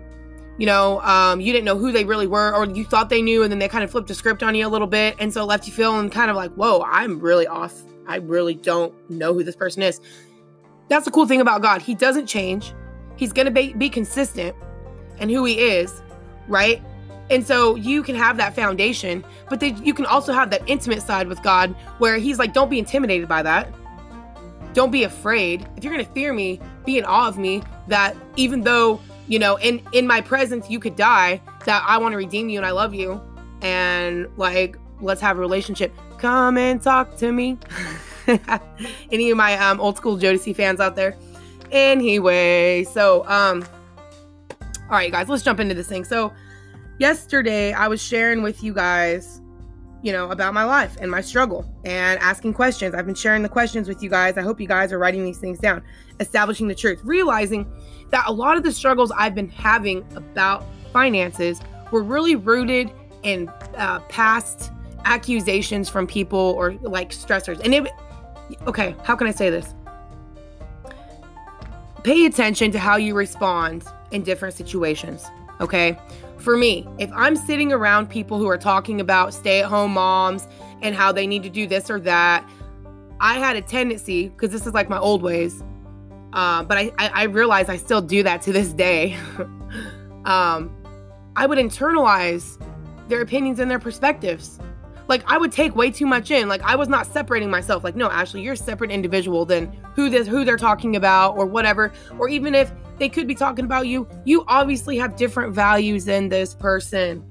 You 0.59 0.67
know, 0.67 1.01
um, 1.01 1.41
you 1.41 1.55
didn't 1.55 1.65
know 1.65 1.79
who 1.79 1.91
they 1.91 2.05
really 2.05 2.27
were, 2.27 2.55
or 2.55 2.67
you 2.67 2.85
thought 2.85 3.09
they 3.09 3.23
knew, 3.23 3.43
and 3.43 3.51
then 3.51 3.59
they 3.59 3.67
kind 3.67 3.83
of 3.83 3.91
flipped 3.91 4.09
the 4.09 4.15
script 4.15 4.43
on 4.43 4.55
you 4.55 4.67
a 4.67 4.69
little 4.69 4.87
bit, 4.87 5.17
and 5.19 5.33
so 5.33 5.47
left 5.47 5.67
you 5.67 5.73
feeling 5.73 6.11
kind 6.11 6.31
of 6.31 6.37
like, 6.37 6.53
"Whoa, 6.53 6.83
I'm 6.83 7.19
really 7.19 7.47
off. 7.47 7.81
I 8.07 8.17
really 8.17 8.53
don't 8.53 8.93
know 9.09 9.33
who 9.33 9.43
this 9.43 9.57
person 9.57 9.83
is." 9.83 10.03
That's 10.89 11.07
the 11.07 11.11
cool 11.11 11.27
thing 11.27 11.41
about 11.41 11.63
God. 11.63 11.81
He 11.81 11.95
doesn't 11.95 12.27
change. 12.27 12.75
He's 13.17 13.33
to 13.33 13.51
be, 13.51 13.73
be 13.73 13.89
consistent 13.89 14.55
and 15.19 15.31
who 15.31 15.47
he 15.47 15.61
is, 15.61 16.03
right? 16.47 16.83
And 17.31 17.47
so 17.47 17.75
you 17.75 18.03
can 18.03 18.17
have 18.17 18.37
that 18.37 18.55
foundation, 18.55 19.25
but 19.49 19.61
then 19.61 19.83
you 19.83 19.95
can 19.95 20.05
also 20.05 20.35
have 20.35 20.51
that 20.51 20.63
intimate 20.67 21.01
side 21.01 21.27
with 21.27 21.43
God 21.43 21.75
where 21.99 22.19
he's 22.19 22.39
like, 22.39 22.53
don't 22.53 22.69
be 22.69 22.79
intimidated 22.79 23.27
by 23.29 23.43
that. 23.43 23.73
Don't 24.73 24.91
be 24.91 25.05
afraid. 25.05 25.67
If 25.77 25.85
you're 25.85 25.93
going 25.93 26.05
to 26.05 26.13
fear 26.13 26.33
me, 26.33 26.61
be 26.85 26.99
in 26.99 27.05
awe 27.05 27.29
of 27.29 27.39
me 27.39 27.63
that 27.89 28.17
even 28.37 28.63
though, 28.63 29.01
you 29.27 29.39
know, 29.39 29.57
in 29.57 29.83
in 29.93 30.07
my 30.07 30.21
presence 30.21 30.71
you 30.71 30.79
could 30.79 30.97
die, 30.97 31.41
that 31.65 31.85
I 31.87 31.99
want 31.99 32.13
to 32.13 32.17
redeem 32.17 32.49
you 32.49 32.59
and 32.59 32.67
I 32.67 32.71
love 32.71 32.95
you 32.95 33.21
and 33.63 34.29
like 34.37 34.77
let's 35.01 35.21
have 35.21 35.39
a 35.39 35.41
relationship. 35.41 35.95
Come 36.19 36.59
and 36.59 36.81
talk 36.81 37.17
to 37.17 37.33
me. 37.33 37.59
Any 39.11 39.31
of 39.31 39.37
my 39.37 39.59
um, 39.59 39.81
old 39.81 39.97
school 39.97 40.17
Jodeci 40.17 40.55
fans 40.55 40.81
out 40.81 40.95
there? 40.95 41.17
Anyway, 41.73 42.85
so 42.85 43.27
um 43.27 43.65
all 44.91 44.97
right, 44.97 45.13
guys, 45.13 45.29
let's 45.29 45.45
jump 45.45 45.61
into 45.61 45.73
this 45.73 45.87
thing. 45.87 46.05
So, 46.05 46.33
yesterday 46.99 47.73
I 47.73 47.87
was 47.87 48.03
sharing 48.03 48.43
with 48.43 48.61
you 48.65 48.75
guys, 48.75 49.41
you 50.03 50.13
know, 50.13 50.31
about 50.31 50.55
my 50.55 50.65
life 50.65 50.97
and 51.01 51.11
my 51.11 51.21
struggle 51.21 51.71
and 51.85 52.19
asking 52.21 52.55
questions. 52.55 52.95
I've 52.95 53.07
been 53.07 53.15
sharing 53.15 53.43
the 53.43 53.49
questions 53.49 53.89
with 53.89 54.03
you 54.03 54.09
guys. 54.09 54.39
I 54.39 54.43
hope 54.43 54.61
you 54.61 54.67
guys 54.67 54.93
are 54.93 54.99
writing 54.99 55.25
these 55.25 55.39
things 55.39 55.59
down, 55.59 55.83
establishing 56.21 56.69
the 56.69 56.75
truth, 56.75 57.01
realizing 57.05 57.71
that 58.11 58.25
a 58.27 58.33
lot 58.33 58.57
of 58.57 58.63
the 58.63 58.73
struggles 58.73 59.11
I've 59.13 59.35
been 59.35 59.51
having 59.51 60.05
about 60.17 60.65
finances 60.93 61.61
were 61.91 62.03
really 62.03 62.37
rooted 62.37 62.91
in 63.23 63.49
uh, 63.77 64.01
past 64.09 64.73
accusations 65.05 65.89
from 65.89 66.07
people 66.07 66.55
or 66.59 66.73
like 66.83 67.11
stressors. 67.11 67.61
And 67.65 67.75
it, 67.75 67.93
okay, 68.67 68.95
how 69.05 69.17
can 69.17 69.27
I 69.27 69.33
say 69.33 69.51
this? 69.51 69.75
pay 72.03 72.25
attention 72.27 72.71
to 72.73 72.79
how 72.79 72.97
you 72.97 73.15
respond 73.15 73.85
in 74.11 74.23
different 74.23 74.55
situations. 74.55 75.27
Okay. 75.61 75.99
For 76.41 76.57
me, 76.57 76.87
if 76.99 77.11
I'm 77.15 77.37
sitting 77.37 77.73
around 77.73 78.09
people 78.09 78.39
who 78.39 78.49
are 78.49 78.59
talking 78.59 79.01
about 79.01 79.35
stay 79.35 79.61
at 79.61 79.67
home 79.67 79.93
moms 79.93 80.49
and 80.81 80.95
how 80.95 81.13
they 81.13 81.27
need 81.27 81.43
to 81.43 81.51
do 81.51 81.67
this 81.67 81.91
or 81.91 82.01
that, 82.01 82.49
I 83.21 83.39
had 83.39 83.57
a 83.57 83.63
tendency, 83.63 84.29
because 84.29 84.51
this 84.51 84.67
is 84.67 84.73
like 84.73 84.89
my 84.89 84.99
old 84.99 85.23
ways, 85.23 85.63
uh, 86.33 86.63
but 86.65 86.79
I, 86.79 86.93
I, 86.99 87.11
I 87.15 87.23
realize 87.25 87.69
I 87.69 87.77
still 87.77 88.01
do 88.01 88.23
that 88.23 88.41
to 88.43 88.53
this 88.53 88.73
day. 88.73 89.17
um, 90.25 90.75
I 91.37 91.45
would 91.47 91.59
internalize 91.59 92.59
their 93.09 93.21
opinions 93.21 93.59
and 93.59 93.71
their 93.71 93.79
perspectives 93.79 94.59
like 95.11 95.25
I 95.27 95.37
would 95.37 95.51
take 95.51 95.75
way 95.75 95.91
too 95.91 96.07
much 96.07 96.31
in. 96.31 96.49
Like 96.49 96.63
I 96.63 96.77
was 96.77 96.89
not 96.89 97.05
separating 97.05 97.51
myself. 97.51 97.83
Like, 97.83 97.97
no, 97.97 98.09
Ashley, 98.09 98.43
you're 98.43 98.55
a 98.55 98.57
separate 98.57 98.93
individual 98.93 99.45
than 99.45 99.67
who 99.97 100.09
this 100.09 100.27
who 100.27 100.45
they're 100.45 100.57
talking 100.57 100.95
about 100.95 101.37
or 101.37 101.45
whatever. 101.45 101.93
Or 102.19 102.29
even 102.29 102.55
if 102.55 102.73
they 102.97 103.09
could 103.09 103.27
be 103.27 103.35
talking 103.35 103.65
about 103.65 103.89
you, 103.89 104.09
you 104.25 104.45
obviously 104.47 104.97
have 104.99 105.17
different 105.17 105.53
values 105.53 106.05
than 106.05 106.29
this 106.29 106.55
person. 106.55 107.25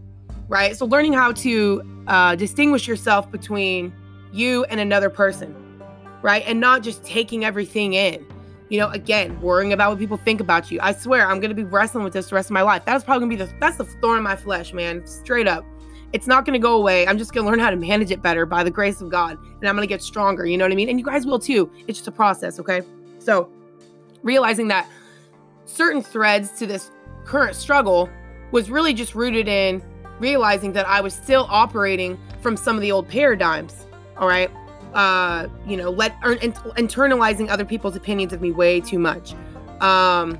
Right. 0.50 0.75
So 0.75 0.86
learning 0.86 1.13
how 1.13 1.31
to 1.31 2.03
uh, 2.07 2.36
distinguish 2.36 2.88
yourself 2.88 3.31
between 3.31 3.93
you 4.33 4.65
and 4.65 4.79
another 4.79 5.09
person, 5.09 5.55
right? 6.21 6.43
And 6.45 6.59
not 6.59 6.83
just 6.83 7.03
taking 7.03 7.45
everything 7.45 7.93
in. 7.93 8.25
You 8.67 8.79
know, 8.79 8.89
again, 8.89 9.39
worrying 9.41 9.74
about 9.74 9.91
what 9.91 10.00
people 10.00 10.17
think 10.17 10.41
about 10.41 10.69
you. 10.69 10.79
I 10.81 10.91
swear, 10.91 11.27
I'm 11.27 11.39
gonna 11.39 11.55
be 11.55 11.63
wrestling 11.63 12.03
with 12.03 12.13
this 12.13 12.29
the 12.29 12.36
rest 12.36 12.50
of 12.50 12.53
my 12.53 12.62
life. 12.62 12.83
That's 12.86 13.03
probably 13.03 13.21
gonna 13.21 13.45
be 13.45 13.51
the 13.51 13.59
that's 13.59 13.77
the 13.77 13.86
thorn 13.86 14.17
in 14.17 14.24
my 14.24 14.36
flesh, 14.36 14.74
man. 14.74 15.07
Straight 15.07 15.48
up 15.48 15.65
it's 16.13 16.27
not 16.27 16.45
going 16.45 16.53
to 16.53 16.59
go 16.59 16.75
away. 16.75 17.07
I'm 17.07 17.17
just 17.17 17.33
going 17.33 17.45
to 17.45 17.49
learn 17.49 17.59
how 17.59 17.69
to 17.69 17.75
manage 17.75 18.11
it 18.11 18.21
better 18.21 18.45
by 18.45 18.63
the 18.63 18.71
grace 18.71 19.01
of 19.01 19.09
God. 19.09 19.37
And 19.37 19.67
I'm 19.67 19.75
going 19.75 19.87
to 19.87 19.93
get 19.93 20.01
stronger. 20.01 20.45
You 20.45 20.57
know 20.57 20.65
what 20.65 20.71
I 20.71 20.75
mean? 20.75 20.89
And 20.89 20.99
you 20.99 21.05
guys 21.05 21.25
will 21.25 21.39
too. 21.39 21.71
It's 21.87 21.99
just 21.99 22.07
a 22.07 22.11
process. 22.11 22.59
Okay. 22.59 22.81
So 23.19 23.51
realizing 24.23 24.67
that 24.69 24.89
certain 25.65 26.01
threads 26.01 26.51
to 26.59 26.65
this 26.65 26.91
current 27.25 27.55
struggle 27.55 28.09
was 28.51 28.71
really 28.71 28.93
just 28.93 29.13
rooted 29.13 29.47
in 29.47 29.83
realizing 30.19 30.73
that 30.73 30.87
I 30.87 30.99
was 30.99 31.13
still 31.13 31.45
operating 31.49 32.17
from 32.41 32.57
some 32.57 32.75
of 32.75 32.81
the 32.81 32.91
old 32.91 33.07
paradigms. 33.07 33.85
All 34.17 34.27
right. 34.27 34.49
uh, 34.93 35.47
you 35.67 35.77
know, 35.77 35.89
let 35.89 36.15
or, 36.23 36.35
internalizing 36.35 37.49
other 37.49 37.65
people's 37.65 37.95
opinions 37.95 38.33
of 38.33 38.41
me 38.41 38.51
way 38.51 38.81
too 38.81 38.99
much. 38.99 39.33
Um, 39.81 40.35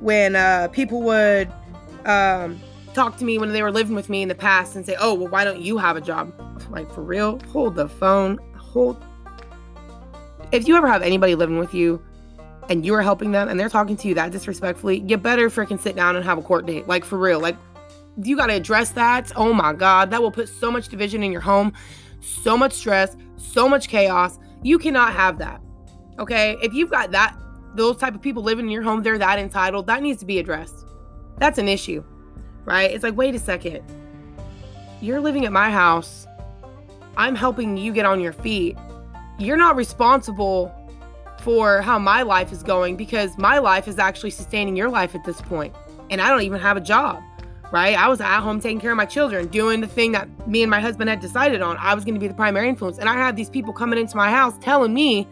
when 0.00 0.36
uh, 0.36 0.68
people 0.68 1.02
would 1.02 1.52
um, 2.04 2.60
talk 2.98 3.16
to 3.18 3.24
me 3.24 3.38
when 3.38 3.52
they 3.52 3.62
were 3.62 3.70
living 3.70 3.94
with 3.94 4.08
me 4.08 4.22
in 4.22 4.28
the 4.28 4.34
past 4.34 4.76
and 4.76 4.84
say, 4.84 4.96
"Oh, 4.98 5.14
well, 5.14 5.28
why 5.28 5.44
don't 5.44 5.60
you 5.60 5.78
have 5.78 5.96
a 5.96 6.00
job?" 6.00 6.32
Like 6.70 6.92
for 6.92 7.02
real, 7.02 7.40
hold 7.52 7.76
the 7.76 7.88
phone, 7.88 8.38
hold. 8.56 9.02
If 10.52 10.66
you 10.66 10.76
ever 10.76 10.88
have 10.88 11.02
anybody 11.02 11.34
living 11.34 11.58
with 11.58 11.74
you 11.74 12.02
and 12.68 12.84
you 12.84 12.94
are 12.94 13.02
helping 13.02 13.32
them 13.32 13.48
and 13.48 13.58
they're 13.58 13.68
talking 13.68 13.96
to 13.98 14.08
you 14.08 14.14
that 14.14 14.32
disrespectfully, 14.32 15.00
you 15.06 15.16
better 15.16 15.48
freaking 15.48 15.80
sit 15.80 15.94
down 15.94 16.16
and 16.16 16.24
have 16.24 16.38
a 16.38 16.42
court 16.42 16.66
date. 16.66 16.88
Like 16.88 17.04
for 17.04 17.18
real, 17.18 17.38
like 17.40 17.56
you 18.22 18.36
got 18.36 18.46
to 18.46 18.54
address 18.54 18.90
that. 18.92 19.30
Oh 19.36 19.52
my 19.52 19.72
God, 19.72 20.10
that 20.10 20.20
will 20.20 20.32
put 20.32 20.48
so 20.48 20.70
much 20.70 20.88
division 20.88 21.22
in 21.22 21.30
your 21.30 21.40
home, 21.40 21.72
so 22.20 22.56
much 22.56 22.72
stress, 22.72 23.16
so 23.36 23.68
much 23.68 23.88
chaos. 23.88 24.38
You 24.62 24.78
cannot 24.78 25.12
have 25.12 25.38
that. 25.38 25.60
Okay. 26.18 26.56
If 26.62 26.74
you've 26.74 26.90
got 26.90 27.12
that, 27.12 27.36
those 27.74 27.96
type 27.96 28.14
of 28.14 28.22
people 28.22 28.42
living 28.42 28.66
in 28.66 28.72
your 28.72 28.82
home, 28.82 29.02
they're 29.02 29.18
that 29.18 29.38
entitled, 29.38 29.86
that 29.86 30.02
needs 30.02 30.18
to 30.20 30.26
be 30.26 30.38
addressed. 30.38 30.84
That's 31.38 31.58
an 31.58 31.68
issue, 31.68 32.02
right? 32.68 32.90
It's 32.90 33.02
like, 33.02 33.16
wait 33.16 33.34
a 33.34 33.38
second. 33.38 33.82
You're 35.00 35.20
living 35.20 35.44
at 35.44 35.52
my 35.52 35.70
house. 35.70 36.26
I'm 37.16 37.34
helping 37.34 37.76
you 37.76 37.92
get 37.92 38.04
on 38.04 38.20
your 38.20 38.32
feet. 38.32 38.76
You're 39.38 39.56
not 39.56 39.74
responsible 39.76 40.74
for 41.40 41.80
how 41.80 41.98
my 41.98 42.22
life 42.22 42.52
is 42.52 42.62
going 42.62 42.96
because 42.96 43.36
my 43.38 43.58
life 43.58 43.88
is 43.88 43.98
actually 43.98 44.30
sustaining 44.30 44.76
your 44.76 44.90
life 44.90 45.14
at 45.14 45.24
this 45.24 45.40
point. 45.40 45.74
And 46.10 46.20
I 46.20 46.28
don't 46.28 46.42
even 46.42 46.60
have 46.60 46.76
a 46.76 46.80
job 46.80 47.22
right? 47.70 47.96
I 47.96 48.08
was 48.08 48.20
at 48.20 48.40
home 48.40 48.60
taking 48.60 48.80
care 48.80 48.90
of 48.90 48.96
my 48.96 49.04
children, 49.04 49.46
doing 49.48 49.80
the 49.80 49.86
thing 49.86 50.12
that 50.12 50.28
me 50.48 50.62
and 50.62 50.70
my 50.70 50.80
husband 50.80 51.10
had 51.10 51.20
decided 51.20 51.60
on. 51.62 51.76
I 51.78 51.94
was 51.94 52.04
going 52.04 52.14
to 52.14 52.20
be 52.20 52.28
the 52.28 52.34
primary 52.34 52.68
influence. 52.68 52.98
And 52.98 53.08
I 53.08 53.14
had 53.14 53.36
these 53.36 53.50
people 53.50 53.72
coming 53.72 53.98
into 53.98 54.16
my 54.16 54.30
house 54.30 54.54
telling 54.60 54.94
me, 54.94 55.28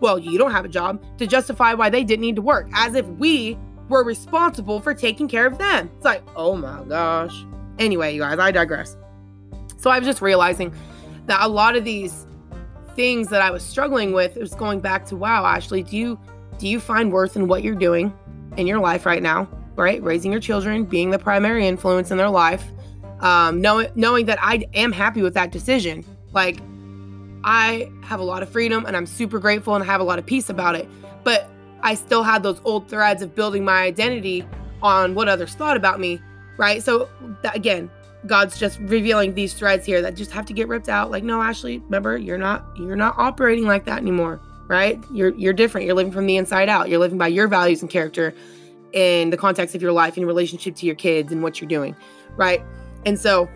well, 0.00 0.18
you 0.18 0.38
don't 0.38 0.52
have 0.52 0.64
a 0.64 0.68
job 0.68 1.02
to 1.18 1.26
justify 1.26 1.74
why 1.74 1.90
they 1.90 2.04
didn't 2.04 2.22
need 2.22 2.36
to 2.36 2.42
work, 2.42 2.68
as 2.74 2.94
if 2.94 3.06
we 3.06 3.58
were 3.92 4.04
responsible 4.04 4.80
for 4.80 4.94
taking 4.94 5.28
care 5.28 5.46
of 5.46 5.58
them. 5.58 5.90
It's 5.96 6.04
like, 6.04 6.22
oh 6.34 6.56
my 6.56 6.82
gosh. 6.88 7.44
Anyway, 7.78 8.14
you 8.14 8.20
guys, 8.20 8.38
I 8.38 8.50
digress. 8.50 8.96
So 9.76 9.90
I 9.90 9.98
was 9.98 10.06
just 10.06 10.20
realizing 10.20 10.74
that 11.26 11.40
a 11.42 11.48
lot 11.48 11.76
of 11.76 11.84
these 11.84 12.26
things 12.96 13.28
that 13.28 13.40
I 13.40 13.50
was 13.50 13.62
struggling 13.62 14.12
with 14.12 14.36
was 14.36 14.54
going 14.54 14.80
back 14.80 15.06
to, 15.06 15.16
wow, 15.16 15.46
Ashley, 15.46 15.82
do 15.82 15.96
you 15.96 16.18
do 16.58 16.68
you 16.68 16.80
find 16.80 17.12
worth 17.12 17.36
in 17.36 17.48
what 17.48 17.62
you're 17.62 17.74
doing 17.74 18.12
in 18.56 18.66
your 18.66 18.78
life 18.80 19.06
right 19.06 19.22
now? 19.22 19.48
right? 19.76 20.02
Raising 20.02 20.32
your 20.32 20.40
children, 20.40 20.84
being 20.84 21.10
the 21.10 21.18
primary 21.18 21.66
influence 21.66 22.10
in 22.10 22.18
their 22.18 22.30
life, 22.30 22.64
um, 23.20 23.60
knowing 23.60 23.88
knowing 23.94 24.26
that 24.26 24.38
I 24.40 24.66
am 24.74 24.92
happy 24.92 25.22
with 25.22 25.34
that 25.34 25.52
decision. 25.52 26.04
Like 26.32 26.58
I 27.44 27.90
have 28.02 28.20
a 28.20 28.24
lot 28.24 28.42
of 28.42 28.48
freedom 28.48 28.84
and 28.86 28.96
I'm 28.96 29.06
super 29.06 29.38
grateful 29.38 29.74
and 29.74 29.82
I 29.82 29.86
have 29.86 30.00
a 30.00 30.04
lot 30.04 30.18
of 30.18 30.26
peace 30.26 30.50
about 30.50 30.74
it. 30.74 30.88
But 31.24 31.48
I 31.82 31.94
still 31.94 32.22
had 32.22 32.42
those 32.42 32.60
old 32.64 32.88
threads 32.88 33.22
of 33.22 33.34
building 33.34 33.64
my 33.64 33.82
identity 33.82 34.46
on 34.82 35.14
what 35.14 35.28
others 35.28 35.54
thought 35.54 35.76
about 35.76 36.00
me, 36.00 36.20
right? 36.56 36.82
So 36.82 37.08
that, 37.42 37.56
again, 37.56 37.90
God's 38.26 38.58
just 38.58 38.78
revealing 38.80 39.34
these 39.34 39.54
threads 39.54 39.84
here 39.84 40.00
that 40.02 40.14
just 40.14 40.30
have 40.30 40.46
to 40.46 40.52
get 40.52 40.68
ripped 40.68 40.88
out. 40.88 41.10
Like, 41.10 41.24
no, 41.24 41.42
Ashley, 41.42 41.78
remember, 41.78 42.16
you're 42.16 42.38
not 42.38 42.64
you're 42.76 42.96
not 42.96 43.14
operating 43.18 43.66
like 43.66 43.84
that 43.86 43.98
anymore, 43.98 44.40
right? 44.68 45.02
You're 45.12 45.34
you're 45.34 45.52
different. 45.52 45.86
You're 45.86 45.96
living 45.96 46.12
from 46.12 46.26
the 46.26 46.36
inside 46.36 46.68
out. 46.68 46.88
You're 46.88 47.00
living 47.00 47.18
by 47.18 47.28
your 47.28 47.48
values 47.48 47.82
and 47.82 47.90
character 47.90 48.32
in 48.92 49.30
the 49.30 49.36
context 49.36 49.74
of 49.74 49.82
your 49.82 49.92
life 49.92 50.16
in 50.16 50.24
relationship 50.24 50.76
to 50.76 50.86
your 50.86 50.94
kids 50.94 51.32
and 51.32 51.42
what 51.42 51.60
you're 51.60 51.68
doing, 51.68 51.96
right? 52.36 52.62
And 53.04 53.18
so, 53.18 53.48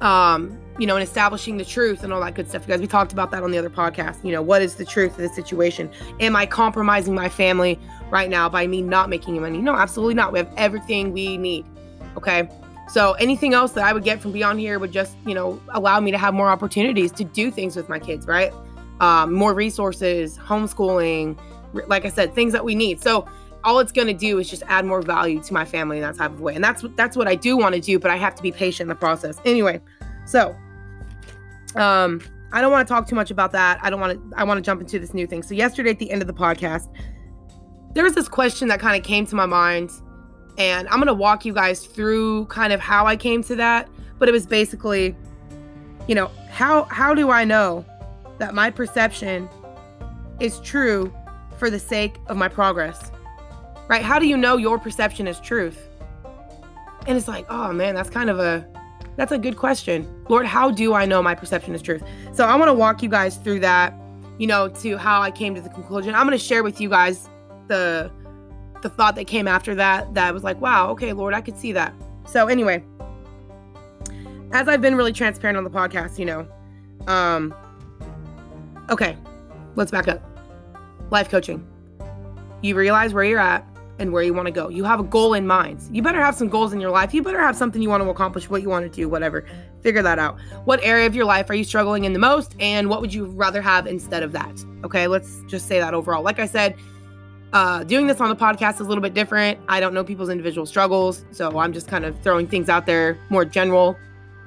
um, 0.00 0.58
you 0.78 0.86
know, 0.86 0.96
and 0.96 1.02
establishing 1.02 1.58
the 1.58 1.64
truth 1.64 2.02
and 2.02 2.12
all 2.12 2.20
that 2.20 2.34
good 2.34 2.48
stuff. 2.48 2.66
Guys, 2.66 2.80
we 2.80 2.86
talked 2.86 3.12
about 3.12 3.30
that 3.32 3.42
on 3.42 3.50
the 3.50 3.58
other 3.58 3.70
podcast. 3.70 4.24
You 4.24 4.32
know, 4.32 4.42
what 4.42 4.62
is 4.62 4.76
the 4.76 4.84
truth 4.84 5.12
of 5.12 5.18
the 5.18 5.28
situation? 5.28 5.90
Am 6.20 6.34
I 6.34 6.46
compromising 6.46 7.14
my 7.14 7.28
family 7.28 7.78
right 8.10 8.30
now 8.30 8.48
by 8.48 8.66
me 8.66 8.80
not 8.80 9.10
making 9.10 9.34
any 9.34 9.40
money? 9.40 9.58
No, 9.58 9.74
absolutely 9.74 10.14
not. 10.14 10.32
We 10.32 10.38
have 10.38 10.52
everything 10.56 11.12
we 11.12 11.36
need. 11.36 11.66
Okay. 12.16 12.48
So 12.88 13.12
anything 13.14 13.54
else 13.54 13.72
that 13.72 13.84
I 13.84 13.92
would 13.92 14.02
get 14.04 14.20
from 14.20 14.32
beyond 14.32 14.58
here 14.58 14.78
would 14.78 14.90
just, 14.90 15.16
you 15.26 15.34
know, 15.34 15.60
allow 15.74 16.00
me 16.00 16.10
to 16.10 16.18
have 16.18 16.34
more 16.34 16.48
opportunities 16.48 17.12
to 17.12 17.24
do 17.24 17.50
things 17.50 17.76
with 17.76 17.88
my 17.88 17.98
kids, 17.98 18.26
right? 18.26 18.52
Um, 19.00 19.32
more 19.32 19.54
resources, 19.54 20.36
homeschooling, 20.38 21.38
like 21.86 22.04
I 22.04 22.08
said, 22.08 22.34
things 22.34 22.52
that 22.52 22.64
we 22.64 22.74
need. 22.74 23.00
So 23.00 23.28
all 23.64 23.78
it's 23.78 23.92
going 23.92 24.06
to 24.06 24.14
do 24.14 24.38
is 24.38 24.48
just 24.48 24.62
add 24.66 24.84
more 24.84 25.02
value 25.02 25.42
to 25.42 25.52
my 25.52 25.64
family 25.64 25.98
in 25.98 26.02
that 26.02 26.16
type 26.16 26.30
of 26.30 26.40
way. 26.40 26.54
And 26.54 26.64
that's 26.64 26.84
that's 26.96 27.16
what 27.16 27.28
I 27.28 27.34
do 27.34 27.56
want 27.56 27.74
to 27.74 27.80
do, 27.80 27.98
but 27.98 28.10
I 28.10 28.16
have 28.16 28.34
to 28.36 28.42
be 28.42 28.52
patient 28.52 28.82
in 28.82 28.88
the 28.88 28.94
process. 28.94 29.38
Anyway, 29.44 29.80
so 30.26 30.56
um 31.76 32.20
I 32.52 32.60
don't 32.60 32.72
want 32.72 32.86
to 32.86 32.92
talk 32.92 33.06
too 33.06 33.14
much 33.14 33.30
about 33.30 33.52
that. 33.52 33.78
I 33.82 33.90
don't 33.90 34.00
want 34.00 34.30
to 34.30 34.36
I 34.36 34.44
want 34.44 34.58
to 34.58 34.62
jump 34.62 34.80
into 34.80 34.98
this 34.98 35.14
new 35.14 35.26
thing. 35.26 35.42
So 35.42 35.54
yesterday 35.54 35.90
at 35.90 35.98
the 35.98 36.10
end 36.10 36.22
of 36.22 36.26
the 36.26 36.34
podcast, 36.34 36.88
there 37.94 38.04
was 38.04 38.14
this 38.14 38.28
question 38.28 38.68
that 38.68 38.80
kind 38.80 38.96
of 38.96 39.04
came 39.06 39.26
to 39.26 39.36
my 39.36 39.46
mind 39.46 39.90
and 40.58 40.88
I'm 40.88 40.96
going 40.96 41.06
to 41.06 41.14
walk 41.14 41.44
you 41.44 41.54
guys 41.54 41.86
through 41.86 42.46
kind 42.46 42.72
of 42.72 42.80
how 42.80 43.06
I 43.06 43.16
came 43.16 43.42
to 43.44 43.56
that, 43.56 43.88
but 44.18 44.28
it 44.28 44.32
was 44.32 44.46
basically 44.46 45.14
you 46.10 46.14
know, 46.16 46.30
how 46.50 46.84
how 46.84 47.14
do 47.14 47.30
I 47.30 47.44
know 47.44 47.84
that 48.38 48.52
my 48.52 48.70
perception 48.70 49.48
is 50.40 50.58
true 50.60 51.14
for 51.58 51.70
the 51.70 51.78
sake 51.78 52.16
of 52.26 52.36
my 52.36 52.48
progress? 52.48 53.12
Right? 53.90 54.02
How 54.02 54.20
do 54.20 54.28
you 54.28 54.36
know 54.36 54.56
your 54.56 54.78
perception 54.78 55.26
is 55.26 55.40
truth? 55.40 55.88
And 57.08 57.18
it's 57.18 57.26
like, 57.26 57.44
oh 57.50 57.72
man, 57.72 57.96
that's 57.96 58.08
kind 58.08 58.30
of 58.30 58.38
a 58.38 58.64
that's 59.16 59.32
a 59.32 59.38
good 59.38 59.56
question. 59.56 60.08
Lord, 60.28 60.46
how 60.46 60.70
do 60.70 60.94
I 60.94 61.04
know 61.04 61.20
my 61.22 61.34
perception 61.34 61.74
is 61.74 61.82
truth? 61.82 62.02
So 62.32 62.46
I 62.46 62.54
want 62.54 62.68
to 62.68 62.72
walk 62.72 63.02
you 63.02 63.08
guys 63.08 63.36
through 63.36 63.60
that, 63.60 63.92
you 64.38 64.46
know, 64.46 64.68
to 64.68 64.96
how 64.96 65.20
I 65.20 65.32
came 65.32 65.56
to 65.56 65.60
the 65.60 65.68
conclusion. 65.68 66.14
I'm 66.14 66.24
going 66.24 66.38
to 66.38 66.42
share 66.42 66.62
with 66.62 66.80
you 66.80 66.88
guys 66.88 67.28
the 67.66 68.12
the 68.80 68.88
thought 68.88 69.16
that 69.16 69.26
came 69.26 69.48
after 69.48 69.74
that 69.74 70.14
that 70.14 70.32
was 70.32 70.44
like, 70.44 70.58
wow, 70.60 70.88
okay, 70.90 71.12
Lord, 71.12 71.34
I 71.34 71.40
could 71.40 71.58
see 71.58 71.72
that. 71.72 71.92
So 72.26 72.46
anyway, 72.46 72.84
as 74.52 74.68
I've 74.68 74.80
been 74.80 74.94
really 74.94 75.12
transparent 75.12 75.58
on 75.58 75.64
the 75.64 75.70
podcast, 75.70 76.16
you 76.16 76.26
know, 76.26 76.46
um 77.08 77.52
okay, 78.88 79.16
let's 79.74 79.90
back 79.90 80.06
up. 80.06 80.22
Life 81.10 81.28
coaching. 81.28 81.66
You 82.62 82.76
realize 82.76 83.12
where 83.12 83.24
you're 83.24 83.40
at 83.40 83.66
and 84.00 84.12
where 84.12 84.22
you 84.22 84.32
want 84.32 84.46
to 84.46 84.52
go. 84.52 84.68
You 84.68 84.82
have 84.84 84.98
a 84.98 85.04
goal 85.04 85.34
in 85.34 85.46
mind. 85.46 85.80
You 85.92 86.02
better 86.02 86.20
have 86.20 86.34
some 86.34 86.48
goals 86.48 86.72
in 86.72 86.80
your 86.80 86.90
life. 86.90 87.12
You 87.14 87.22
better 87.22 87.40
have 87.40 87.54
something 87.54 87.80
you 87.80 87.90
want 87.90 88.02
to 88.02 88.08
accomplish, 88.08 88.48
what 88.48 88.62
you 88.62 88.68
want 88.70 88.90
to 88.90 88.90
do, 88.90 89.08
whatever. 89.08 89.44
Figure 89.82 90.02
that 90.02 90.18
out. 90.18 90.38
What 90.64 90.80
area 90.82 91.06
of 91.06 91.14
your 91.14 91.26
life 91.26 91.50
are 91.50 91.54
you 91.54 91.64
struggling 91.64 92.04
in 92.04 92.14
the 92.14 92.18
most? 92.18 92.56
And 92.58 92.88
what 92.88 93.02
would 93.02 93.12
you 93.12 93.26
rather 93.26 93.60
have 93.60 93.86
instead 93.86 94.22
of 94.22 94.32
that? 94.32 94.64
Okay, 94.84 95.06
let's 95.06 95.42
just 95.46 95.68
say 95.68 95.78
that 95.78 95.92
overall. 95.92 96.22
Like 96.22 96.38
I 96.38 96.46
said, 96.46 96.76
uh, 97.52 97.84
doing 97.84 98.06
this 98.06 98.20
on 98.20 98.30
the 98.30 98.36
podcast 98.36 98.74
is 98.74 98.80
a 98.80 98.84
little 98.84 99.02
bit 99.02 99.12
different. 99.12 99.58
I 99.68 99.80
don't 99.80 99.92
know 99.92 100.02
people's 100.02 100.30
individual 100.30 100.66
struggles, 100.66 101.24
so 101.30 101.58
I'm 101.58 101.72
just 101.72 101.86
kind 101.86 102.04
of 102.04 102.18
throwing 102.22 102.48
things 102.48 102.68
out 102.68 102.86
there 102.86 103.18
more 103.28 103.44
general. 103.44 103.96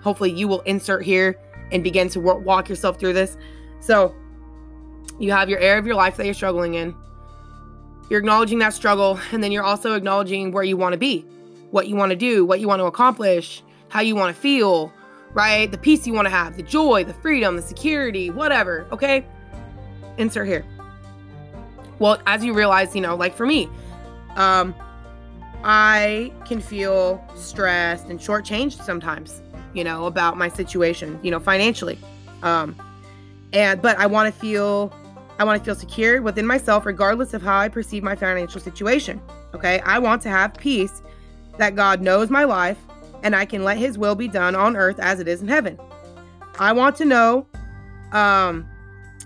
Hopefully, 0.01 0.31
you 0.31 0.47
will 0.47 0.61
insert 0.61 1.03
here 1.03 1.37
and 1.71 1.83
begin 1.83 2.09
to 2.09 2.19
walk 2.19 2.69
yourself 2.69 2.99
through 2.99 3.13
this. 3.13 3.37
So, 3.81 4.15
you 5.19 5.31
have 5.31 5.49
your 5.49 5.59
area 5.59 5.79
of 5.79 5.85
your 5.85 5.95
life 5.95 6.17
that 6.17 6.25
you're 6.25 6.33
struggling 6.33 6.73
in 6.73 6.95
you're 8.13 8.19
acknowledging 8.19 8.59
that 8.59 8.75
struggle, 8.75 9.19
and 9.31 9.43
then 9.43 9.51
you're 9.51 9.63
also 9.63 9.95
acknowledging 9.95 10.51
where 10.51 10.63
you 10.63 10.77
want 10.77 10.93
to 10.93 10.99
be, 10.99 11.21
what 11.71 11.87
you 11.87 11.95
want 11.95 12.11
to 12.11 12.15
do, 12.15 12.45
what 12.45 12.59
you 12.59 12.67
want 12.67 12.79
to 12.79 12.85
accomplish, 12.85 13.63
how 13.89 14.01
you 14.01 14.15
want 14.15 14.35
to 14.35 14.39
feel, 14.39 14.93
right? 15.33 15.71
The 15.71 15.79
peace 15.79 16.05
you 16.05 16.13
want 16.13 16.27
to 16.27 16.29
have, 16.29 16.55
the 16.55 16.61
joy, 16.61 17.03
the 17.05 17.13
freedom, 17.15 17.55
the 17.55 17.63
security, 17.63 18.29
whatever, 18.29 18.85
okay? 18.91 19.25
Insert 20.19 20.47
here. 20.47 20.63
Well, 21.97 22.21
as 22.27 22.45
you 22.45 22.53
realize, 22.53 22.93
you 22.93 23.01
know, 23.01 23.15
like 23.15 23.33
for 23.33 23.47
me, 23.47 23.67
um, 24.35 24.75
I 25.63 26.31
can 26.45 26.61
feel 26.61 27.19
stressed 27.33 28.09
and 28.09 28.19
shortchanged 28.19 28.83
sometimes, 28.83 29.41
you 29.73 29.83
know, 29.83 30.05
about 30.05 30.37
my 30.37 30.49
situation, 30.49 31.19
you 31.23 31.31
know, 31.31 31.39
financially. 31.39 31.97
Um, 32.43 32.75
and 33.53 33.81
but 33.81 33.97
I 33.97 34.05
want 34.05 34.31
to 34.31 34.39
feel 34.39 34.93
I 35.43 35.45
want 35.45 35.59
to 35.59 35.65
feel 35.65 35.75
secure 35.75 36.21
within 36.21 36.47
myself, 36.47 36.85
regardless 36.85 37.33
of 37.33 37.41
how 37.41 37.59
I 37.59 37.67
perceive 37.67 38.01
my 38.01 38.15
financial 38.15 38.61
situation. 38.61 39.21
Okay. 39.53 39.81
I 39.81 39.99
want 39.99 40.21
to 40.21 40.29
have 40.29 40.53
peace 40.53 41.03
that 41.57 41.75
God 41.75 41.99
knows 41.99 42.29
my 42.29 42.45
life 42.45 42.77
and 43.23 43.35
I 43.35 43.43
can 43.43 43.65
let 43.65 43.77
his 43.77 43.97
will 43.97 44.15
be 44.15 44.29
done 44.29 44.55
on 44.55 44.77
earth 44.77 44.99
as 44.99 45.19
it 45.19 45.27
is 45.27 45.41
in 45.41 45.49
heaven. 45.49 45.77
I 46.59 46.71
want 46.71 46.95
to 46.95 47.05
know 47.05 47.45
um 48.13 48.65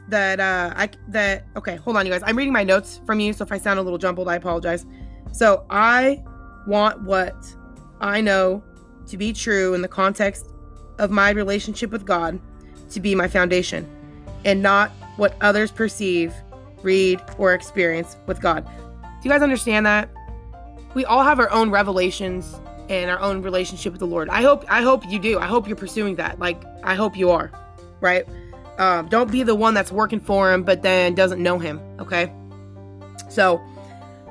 that 0.08 0.40
uh 0.40 0.74
I 0.76 0.90
that 1.10 1.46
okay, 1.56 1.76
hold 1.76 1.96
on 1.98 2.08
you 2.08 2.12
guys. 2.12 2.24
I'm 2.26 2.36
reading 2.36 2.52
my 2.54 2.64
notes 2.64 3.00
from 3.06 3.20
you, 3.20 3.32
so 3.32 3.44
if 3.44 3.52
I 3.52 3.60
sound 3.60 3.78
a 3.78 3.84
little 3.84 4.00
jumbled, 4.00 4.28
I 4.28 4.38
apologize. 4.38 4.88
So 5.34 5.68
I 5.70 6.24
want 6.66 7.04
what 7.04 7.36
I 8.02 8.22
know 8.22 8.64
to 9.06 9.18
be 9.18 9.34
true 9.34 9.76
in 9.76 9.84
the 9.84 9.88
context 9.88 10.48
of 10.98 11.12
my 11.12 11.30
relationship 11.30 11.92
with 11.92 12.08
God 12.08 12.40
to 12.90 13.00
be 13.00 13.14
my 13.14 13.28
foundation 13.28 13.88
and 14.46 14.64
not 14.64 14.92
what 15.18 15.36
others 15.42 15.72
perceive, 15.72 16.34
read, 16.82 17.22
or 17.38 17.54
experience 17.54 18.18
with 18.26 18.42
God. 18.42 18.66
Do 18.66 18.72
you 19.24 19.30
guys 19.30 19.42
understand 19.42 19.86
that? 19.86 20.10
We 20.94 21.06
all 21.06 21.24
have 21.24 21.40
our 21.40 21.52
own 21.52 21.70
revelations 21.70 22.60
and 22.90 23.12
our 23.12 23.20
own 23.20 23.42
relationship 23.42 23.92
with 23.92 24.00
the 24.00 24.08
Lord. 24.08 24.30
I 24.30 24.42
hope 24.42 24.66
I 24.70 24.82
hope 24.82 25.04
you 25.10 25.20
do. 25.20 25.40
I 25.40 25.46
hope 25.46 25.68
you're 25.68 25.76
pursuing 25.76 26.16
that. 26.16 26.40
Like 26.40 26.62
I 26.84 26.96
hope 26.96 27.18
you 27.18 27.30
are. 27.32 27.52
Right? 28.00 28.26
Um, 28.78 29.08
don't 29.10 29.32
be 29.32 29.44
the 29.44 29.56
one 29.56 29.74
that's 29.74 29.92
working 29.92 30.20
for 30.20 30.54
him, 30.54 30.64
but 30.64 30.84
then 30.84 31.16
doesn't 31.16 31.42
know 31.42 31.60
him. 31.60 31.82
Okay. 32.00 32.32
So 33.30 33.62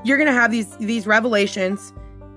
you're 0.05 0.19
gonna 0.19 0.33
have 0.33 0.51
these 0.51 0.77
these 0.77 1.07
revelations 1.07 1.93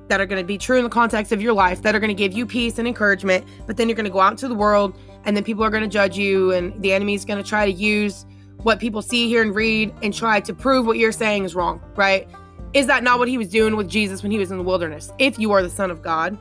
that 0.10 0.20
are 0.20 0.26
going 0.26 0.42
to 0.42 0.46
be 0.46 0.58
true 0.58 0.78
in 0.78 0.84
the 0.84 0.90
context 0.90 1.32
of 1.32 1.40
your 1.40 1.54
life 1.54 1.84
that 1.84 1.96
are 1.96 2.00
going 2.00 2.10
to 2.10 2.16
give 2.16 2.34
you 2.34 2.44
peace 2.46 2.80
and 2.80 2.88
encouragement 2.88 3.46
but 3.68 3.78
then 3.78 3.88
you're 3.88 3.96
going 3.96 4.06
to 4.06 4.12
go 4.12 4.20
out 4.20 4.32
into 4.32 4.48
the 4.48 4.56
world 4.56 4.98
and 5.24 5.38
then 5.38 5.44
people 5.44 5.64
are 5.64 5.70
going 5.70 5.84
to 5.84 5.90
judge 5.90 6.18
you 6.18 6.52
and 6.52 6.82
the 6.82 6.92
enemy 6.92 7.14
is 7.14 7.24
going 7.24 7.42
to 7.42 7.48
try 7.48 7.64
to 7.64 7.72
use 7.72 8.26
what 8.64 8.80
people 8.80 9.02
see 9.02 9.28
hear 9.28 9.42
and 9.42 9.56
read 9.56 9.94
and 10.02 10.14
try 10.14 10.40
to 10.40 10.54
prove 10.54 10.86
what 10.86 10.98
you're 10.98 11.12
saying 11.12 11.44
is 11.44 11.56
wrong 11.56 11.82
right 11.96 12.28
is 12.74 12.88
that 12.88 13.04
not 13.04 13.20
what 13.20 13.28
he 13.28 13.38
was 13.38 13.50
doing 13.50 13.76
with 13.76 13.90
jesus 13.90 14.22
when 14.24 14.32
he 14.32 14.38
was 14.38 14.52
in 14.52 14.58
the 14.58 14.64
wilderness 14.64 15.12
if 15.20 15.40
you 15.40 15.52
are 15.52 15.62
the 15.62 15.70
son 15.70 15.90
of 15.92 16.02
god 16.02 16.38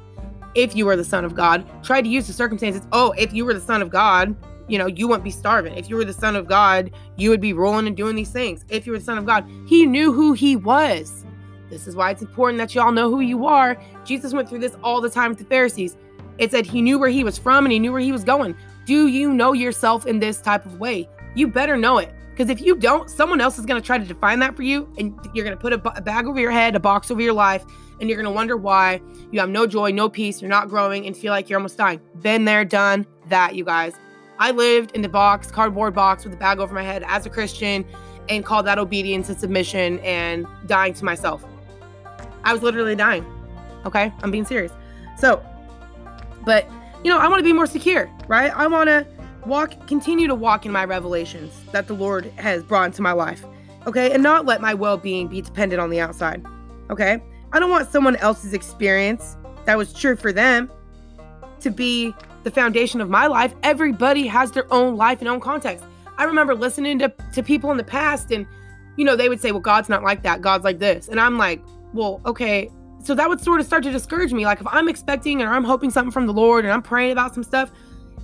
if 0.54 0.74
you 0.74 0.88
are 0.88 0.96
the 0.96 1.04
son 1.04 1.24
of 1.24 1.34
god 1.34 1.64
try 1.82 2.02
to 2.02 2.08
use 2.08 2.26
the 2.26 2.32
circumstances 2.32 2.82
oh 2.92 3.12
if 3.12 3.32
you 3.32 3.44
were 3.44 3.54
the 3.54 3.60
son 3.60 3.82
of 3.82 3.90
god 3.90 4.34
you 4.66 4.78
know 4.78 4.86
you 4.86 5.08
wouldn't 5.08 5.24
be 5.24 5.30
starving 5.30 5.74
if 5.74 5.88
you 5.88 5.96
were 5.96 6.04
the 6.04 6.12
son 6.12 6.36
of 6.36 6.46
god 6.46 6.90
you 7.16 7.30
would 7.30 7.40
be 7.40 7.52
rolling 7.52 7.86
and 7.86 7.96
doing 7.96 8.14
these 8.14 8.30
things 8.30 8.64
if 8.68 8.86
you 8.86 8.92
were 8.92 8.98
the 8.98 9.04
son 9.04 9.18
of 9.18 9.24
god 9.24 9.48
he 9.66 9.86
knew 9.86 10.12
who 10.12 10.32
he 10.32 10.56
was 10.56 11.24
this 11.70 11.86
is 11.86 11.94
why 11.94 12.10
it's 12.10 12.22
important 12.22 12.58
that 12.58 12.74
y'all 12.74 12.92
know 12.92 13.10
who 13.10 13.20
you 13.20 13.46
are. 13.46 13.80
Jesus 14.04 14.32
went 14.32 14.48
through 14.48 14.60
this 14.60 14.76
all 14.82 15.00
the 15.00 15.10
time 15.10 15.30
with 15.30 15.38
the 15.38 15.44
Pharisees. 15.44 15.96
It 16.38 16.50
said 16.50 16.66
he 16.66 16.82
knew 16.82 16.98
where 16.98 17.10
he 17.10 17.24
was 17.24 17.36
from 17.36 17.64
and 17.64 17.72
he 17.72 17.78
knew 17.78 17.92
where 17.92 18.00
he 18.00 18.12
was 18.12 18.24
going. 18.24 18.56
Do 18.84 19.08
you 19.08 19.32
know 19.32 19.52
yourself 19.52 20.06
in 20.06 20.18
this 20.18 20.40
type 20.40 20.64
of 20.64 20.78
way? 20.78 21.08
You 21.34 21.48
better 21.48 21.76
know 21.76 21.98
it. 21.98 22.12
Because 22.30 22.50
if 22.50 22.60
you 22.60 22.76
don't, 22.76 23.10
someone 23.10 23.40
else 23.40 23.58
is 23.58 23.66
going 23.66 23.80
to 23.80 23.84
try 23.84 23.98
to 23.98 24.04
define 24.04 24.38
that 24.38 24.54
for 24.54 24.62
you, 24.62 24.88
and 24.96 25.18
you're 25.34 25.44
going 25.44 25.56
to 25.56 25.60
put 25.60 25.72
a, 25.72 25.78
b- 25.78 25.90
a 25.96 26.00
bag 26.00 26.24
over 26.26 26.38
your 26.38 26.52
head, 26.52 26.76
a 26.76 26.80
box 26.80 27.10
over 27.10 27.20
your 27.20 27.32
life, 27.32 27.64
and 28.00 28.08
you're 28.08 28.16
going 28.16 28.32
to 28.32 28.34
wonder 28.34 28.56
why 28.56 29.00
you 29.32 29.40
have 29.40 29.48
no 29.48 29.66
joy, 29.66 29.90
no 29.90 30.08
peace, 30.08 30.40
you're 30.40 30.48
not 30.48 30.68
growing, 30.68 31.04
and 31.04 31.16
feel 31.16 31.32
like 31.32 31.48
you're 31.48 31.58
almost 31.58 31.76
dying. 31.76 32.00
Been 32.20 32.44
there, 32.44 32.64
done 32.64 33.06
that, 33.26 33.56
you 33.56 33.64
guys. 33.64 33.94
I 34.38 34.52
lived 34.52 34.92
in 34.92 35.02
the 35.02 35.08
box, 35.08 35.50
cardboard 35.50 35.94
box 35.94 36.22
with 36.22 36.32
a 36.32 36.36
bag 36.36 36.60
over 36.60 36.72
my 36.72 36.84
head 36.84 37.02
as 37.08 37.26
a 37.26 37.30
Christian, 37.30 37.84
and 38.28 38.44
called 38.44 38.66
that 38.66 38.78
obedience 38.78 39.28
and 39.28 39.36
submission 39.36 39.98
and 40.00 40.46
dying 40.66 40.94
to 40.94 41.04
myself. 41.04 41.44
I 42.44 42.52
was 42.52 42.62
literally 42.62 42.94
dying. 42.94 43.26
Okay, 43.84 44.12
I'm 44.22 44.30
being 44.30 44.44
serious. 44.44 44.70
So, 45.16 45.44
but 46.44 46.68
you 47.02 47.10
know, 47.10 47.18
I 47.18 47.26
want 47.26 47.40
to 47.40 47.44
be 47.44 47.52
more 47.52 47.66
secure, 47.66 48.08
right? 48.28 48.52
I 48.54 48.68
want 48.68 48.88
to 48.88 49.04
walk, 49.46 49.86
continue 49.86 50.26
to 50.26 50.34
walk 50.34 50.66
in 50.66 50.72
my 50.72 50.84
revelations 50.84 51.52
that 51.72 51.86
the 51.86 51.94
Lord 51.94 52.26
has 52.36 52.62
brought 52.62 52.86
into 52.86 53.02
my 53.02 53.12
life. 53.12 53.44
Okay, 53.86 54.12
and 54.12 54.22
not 54.22 54.44
let 54.44 54.60
my 54.60 54.74
well 54.74 54.96
being 54.96 55.28
be 55.28 55.40
dependent 55.40 55.80
on 55.80 55.90
the 55.90 56.00
outside. 56.00 56.44
Okay, 56.90 57.22
I 57.52 57.60
don't 57.60 57.70
want 57.70 57.88
someone 57.90 58.16
else's 58.16 58.52
experience 58.52 59.36
that 59.64 59.78
was 59.78 59.92
true 59.92 60.16
for 60.16 60.32
them 60.32 60.70
to 61.60 61.70
be 61.70 62.14
the 62.44 62.50
foundation 62.50 63.00
of 63.00 63.08
my 63.08 63.26
life. 63.26 63.54
Everybody 63.62 64.26
has 64.26 64.52
their 64.52 64.72
own 64.72 64.96
life 64.96 65.20
and 65.20 65.28
own 65.28 65.40
context. 65.40 65.84
I 66.16 66.24
remember 66.24 66.54
listening 66.54 66.98
to, 66.98 67.12
to 67.32 67.42
people 67.42 67.70
in 67.70 67.76
the 67.76 67.84
past, 67.84 68.30
and 68.30 68.46
you 68.96 69.04
know, 69.04 69.16
they 69.16 69.28
would 69.28 69.40
say, 69.40 69.52
Well, 69.52 69.60
God's 69.60 69.88
not 69.88 70.02
like 70.02 70.22
that, 70.22 70.42
God's 70.42 70.64
like 70.64 70.78
this. 70.78 71.08
And 71.08 71.20
I'm 71.20 71.38
like, 71.38 71.62
well, 71.92 72.20
okay. 72.26 72.70
So 73.02 73.14
that 73.14 73.28
would 73.28 73.40
sort 73.40 73.60
of 73.60 73.66
start 73.66 73.82
to 73.84 73.90
discourage 73.90 74.32
me. 74.32 74.44
Like 74.44 74.60
if 74.60 74.66
I'm 74.66 74.88
expecting 74.88 75.40
or 75.40 75.48
I'm 75.48 75.64
hoping 75.64 75.90
something 75.90 76.10
from 76.10 76.26
the 76.26 76.32
Lord 76.32 76.64
and 76.64 76.72
I'm 76.72 76.82
praying 76.82 77.12
about 77.12 77.34
some 77.34 77.44
stuff 77.44 77.70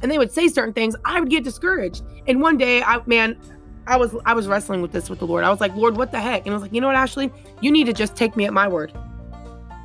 and 0.05 0.13
they 0.13 0.19
would 0.19 0.31
say 0.31 0.49
certain 0.49 0.75
things, 0.75 0.95
I 1.07 1.19
would 1.19 1.31
get 1.31 1.45
discouraged. 1.45 2.03
And 2.27 2.43
one 2.43 2.59
day, 2.59 2.83
I 2.83 3.01
man, 3.07 3.39
I 3.87 3.97
was 3.97 4.15
I 4.27 4.35
was 4.35 4.47
wrestling 4.47 4.83
with 4.83 4.93
this 4.93 5.09
with 5.09 5.19
the 5.19 5.27
Lord. 5.27 5.45
I 5.45 5.51
was 5.51 5.63
like, 5.63 5.75
Lord, 5.75 5.97
what 5.97 6.13
the 6.13 6.21
heck? 6.21 6.43
And 6.45 6.51
I 6.51 6.53
was 6.53 6.61
like, 6.61 6.75
you 6.75 6.81
know 6.83 6.89
what, 6.89 6.97
Ashley? 6.97 7.33
You 7.63 7.73
need 7.73 7.87
to 7.87 7.95
just 7.95 8.15
take 8.15 8.37
me 8.37 8.45
at 8.45 8.53
my 8.53 8.69
word. 8.69 8.93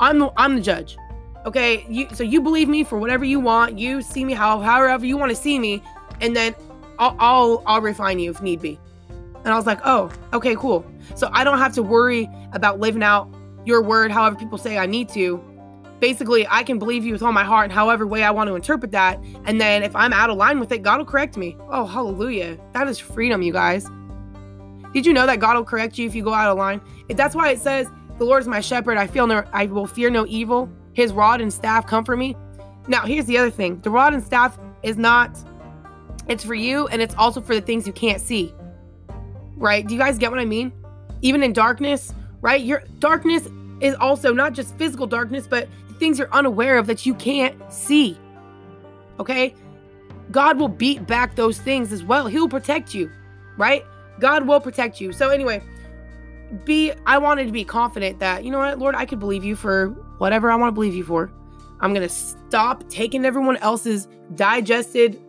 I'm 0.01 0.19
the 0.19 0.29
I'm 0.35 0.55
the 0.55 0.61
judge. 0.61 0.97
Okay. 1.45 1.85
You 1.87 2.09
so 2.13 2.23
you 2.25 2.41
believe 2.41 2.67
me 2.67 2.83
for 2.83 2.99
whatever 2.99 3.23
you 3.23 3.39
want. 3.39 3.79
You 3.79 4.01
see 4.01 4.25
me 4.25 4.33
how 4.33 4.59
however 4.59 5.05
you 5.05 5.15
want 5.15 5.29
to 5.29 5.37
see 5.37 5.57
me, 5.57 5.81
and 6.19 6.35
then 6.35 6.53
I'll 6.99 7.15
I'll, 7.17 7.63
I'll 7.65 7.81
refine 7.81 8.19
you 8.19 8.31
if 8.31 8.41
need 8.41 8.61
be. 8.61 8.77
And 9.45 9.53
I 9.53 9.55
was 9.55 9.65
like, 9.65 9.79
oh, 9.85 10.11
okay, 10.33 10.53
cool. 10.57 10.85
So 11.15 11.29
I 11.31 11.45
don't 11.45 11.59
have 11.59 11.73
to 11.75 11.81
worry 11.81 12.29
about 12.51 12.81
living 12.81 13.03
out 13.03 13.33
your 13.63 13.81
word, 13.81 14.11
however 14.11 14.35
people 14.35 14.57
say 14.57 14.77
I 14.77 14.85
need 14.85 15.07
to. 15.09 15.41
Basically, 15.99 16.47
I 16.49 16.63
can 16.63 16.79
believe 16.79 17.05
you 17.05 17.11
with 17.11 17.21
all 17.21 17.33
my 17.33 17.43
heart 17.43 17.71
however 17.71 18.07
way 18.07 18.23
I 18.23 18.31
want 18.31 18.47
to 18.47 18.55
interpret 18.55 18.91
that. 18.91 19.21
And 19.45 19.59
then 19.59 19.83
if 19.83 19.95
I'm 19.95 20.13
out 20.13 20.29
of 20.29 20.37
line 20.37 20.59
with 20.59 20.71
it, 20.71 20.81
God 20.81 20.99
will 20.99 21.05
correct 21.05 21.35
me. 21.35 21.57
Oh, 21.69 21.85
hallelujah. 21.85 22.57
That 22.73 22.87
is 22.87 22.99
freedom, 22.99 23.41
you 23.41 23.51
guys. 23.51 23.85
Did 24.93 25.05
you 25.05 25.13
know 25.13 25.25
that 25.25 25.39
God 25.39 25.55
will 25.55 25.65
correct 25.65 25.97
you 25.97 26.07
if 26.07 26.15
you 26.15 26.23
go 26.23 26.33
out 26.33 26.49
of 26.49 26.57
line? 26.57 26.81
That's 27.09 27.35
why 27.35 27.49
it 27.49 27.59
says, 27.59 27.87
The 28.17 28.25
Lord 28.25 28.41
is 28.41 28.47
my 28.47 28.61
shepherd. 28.61 28.97
I 28.97 29.07
feel 29.07 29.27
no 29.27 29.43
I 29.53 29.65
will 29.65 29.87
fear 29.87 30.09
no 30.09 30.25
evil. 30.27 30.69
His 30.93 31.13
rod 31.13 31.41
and 31.41 31.51
staff 31.51 31.85
comfort 31.85 32.17
me. 32.17 32.35
Now, 32.87 33.01
here's 33.05 33.25
the 33.25 33.37
other 33.37 33.51
thing. 33.51 33.81
The 33.81 33.89
rod 33.89 34.13
and 34.13 34.23
staff 34.23 34.57
is 34.83 34.97
not 34.97 35.37
it's 36.29 36.43
for 36.43 36.53
you 36.53 36.87
and 36.87 37.01
it's 37.01 37.15
also 37.15 37.41
for 37.41 37.55
the 37.55 37.61
things 37.61 37.87
you 37.87 37.93
can't 37.93 38.21
see. 38.21 38.53
Right? 39.57 39.85
Do 39.85 39.93
you 39.93 39.99
guys 39.99 40.17
get 40.17 40.31
what 40.31 40.39
I 40.39 40.45
mean? 40.45 40.71
Even 41.21 41.43
in 41.43 41.51
darkness, 41.51 42.13
right? 42.39 42.61
Your 42.61 42.83
darkness 42.99 43.49
is 43.81 43.95
also 43.95 44.31
not 44.31 44.53
just 44.53 44.77
physical 44.77 45.07
darkness, 45.07 45.47
but 45.47 45.67
things 45.99 46.19
you're 46.19 46.33
unaware 46.33 46.77
of 46.77 46.87
that 46.87 47.05
you 47.05 47.13
can't 47.15 47.55
see. 47.71 48.17
Okay? 49.19 49.53
God 50.31 50.59
will 50.59 50.67
beat 50.69 51.05
back 51.07 51.35
those 51.35 51.59
things 51.59 51.91
as 51.91 52.03
well. 52.03 52.27
He'll 52.27 52.49
protect 52.49 52.93
you, 52.93 53.11
right? 53.57 53.83
God 54.19 54.47
will 54.47 54.59
protect 54.59 55.01
you. 55.01 55.11
So 55.11 55.29
anyway, 55.29 55.61
be 56.65 56.91
I 57.05 57.17
wanted 57.17 57.45
to 57.45 57.51
be 57.51 57.63
confident 57.63 58.19
that, 58.19 58.43
you 58.43 58.51
know 58.51 58.59
what, 58.59 58.79
Lord, 58.79 58.95
I 58.95 59.05
could 59.05 59.19
believe 59.19 59.43
you 59.43 59.55
for 59.55 59.89
whatever 60.17 60.51
I 60.51 60.55
want 60.55 60.69
to 60.69 60.73
believe 60.73 60.93
you 60.93 61.03
for. 61.03 61.31
I'm 61.81 61.93
going 61.93 62.07
to 62.07 62.13
stop 62.13 62.87
taking 62.89 63.25
everyone 63.25 63.57
else's 63.57 64.07
digested, 64.35 65.21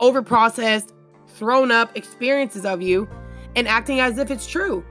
overprocessed, 0.00 0.92
thrown 1.28 1.70
up 1.70 1.96
experiences 1.96 2.66
of 2.66 2.82
you 2.82 3.08
and 3.56 3.66
acting 3.66 4.00
as 4.00 4.18
if 4.18 4.30
it's 4.30 4.46
true, 4.46 4.84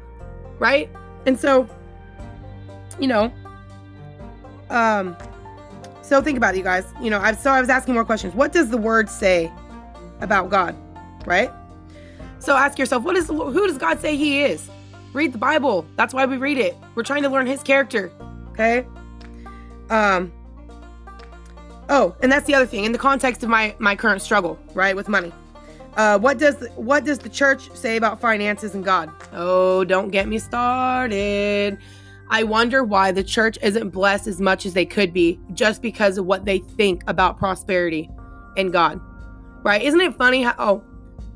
right? 0.57 0.89
And 1.25 1.39
so, 1.39 1.67
you 2.99 3.07
know, 3.07 3.31
um, 4.69 5.15
so 6.01 6.21
think 6.21 6.37
about 6.37 6.55
it, 6.55 6.57
you 6.57 6.63
guys. 6.63 6.85
You 7.01 7.09
know, 7.09 7.19
I've 7.19 7.37
so 7.37 7.51
I 7.51 7.61
was 7.61 7.69
asking 7.69 7.93
more 7.93 8.05
questions. 8.05 8.33
What 8.33 8.51
does 8.51 8.69
the 8.69 8.77
word 8.77 9.09
say 9.09 9.51
about 10.21 10.49
God, 10.49 10.75
right? 11.25 11.51
So 12.39 12.55
ask 12.55 12.79
yourself, 12.79 13.03
what 13.03 13.15
is 13.15 13.27
who 13.27 13.67
does 13.67 13.77
God 13.77 13.99
say 13.99 14.15
He 14.15 14.41
is? 14.41 14.69
Read 15.13 15.33
the 15.33 15.37
Bible. 15.37 15.85
That's 15.95 16.13
why 16.13 16.25
we 16.25 16.37
read 16.37 16.57
it. 16.57 16.75
We're 16.95 17.03
trying 17.03 17.23
to 17.23 17.29
learn 17.29 17.47
His 17.47 17.61
character. 17.61 18.11
Okay. 18.51 18.85
Um. 19.89 20.31
Oh, 21.89 22.15
and 22.21 22.31
that's 22.31 22.45
the 22.45 22.53
other 22.53 22.67
thing 22.67 22.85
in 22.85 22.91
the 22.91 22.97
context 22.97 23.43
of 23.43 23.49
my 23.49 23.75
my 23.79 23.95
current 23.95 24.21
struggle, 24.21 24.59
right, 24.73 24.95
with 24.95 25.09
money. 25.09 25.31
Uh, 25.97 26.17
what 26.17 26.37
does 26.37 26.67
what 26.75 27.03
does 27.03 27.19
the 27.19 27.29
church 27.29 27.69
say 27.73 27.97
about 27.97 28.21
finances 28.21 28.73
and 28.73 28.85
God? 28.85 29.11
Oh, 29.33 29.83
don't 29.83 30.09
get 30.09 30.27
me 30.27 30.39
started. 30.39 31.77
I 32.29 32.43
wonder 32.43 32.83
why 32.83 33.11
the 33.11 33.23
church 33.23 33.57
isn't 33.61 33.89
blessed 33.89 34.27
as 34.27 34.39
much 34.39 34.65
as 34.65 34.73
they 34.73 34.85
could 34.85 35.13
be 35.13 35.39
just 35.53 35.81
because 35.81 36.17
of 36.17 36.25
what 36.25 36.45
they 36.45 36.59
think 36.59 37.03
about 37.07 37.37
prosperity 37.37 38.09
and 38.57 38.71
God. 38.71 39.01
Right? 39.63 39.81
Isn't 39.81 40.01
it 40.01 40.15
funny 40.15 40.43
how 40.43 40.55
oh, 40.57 40.83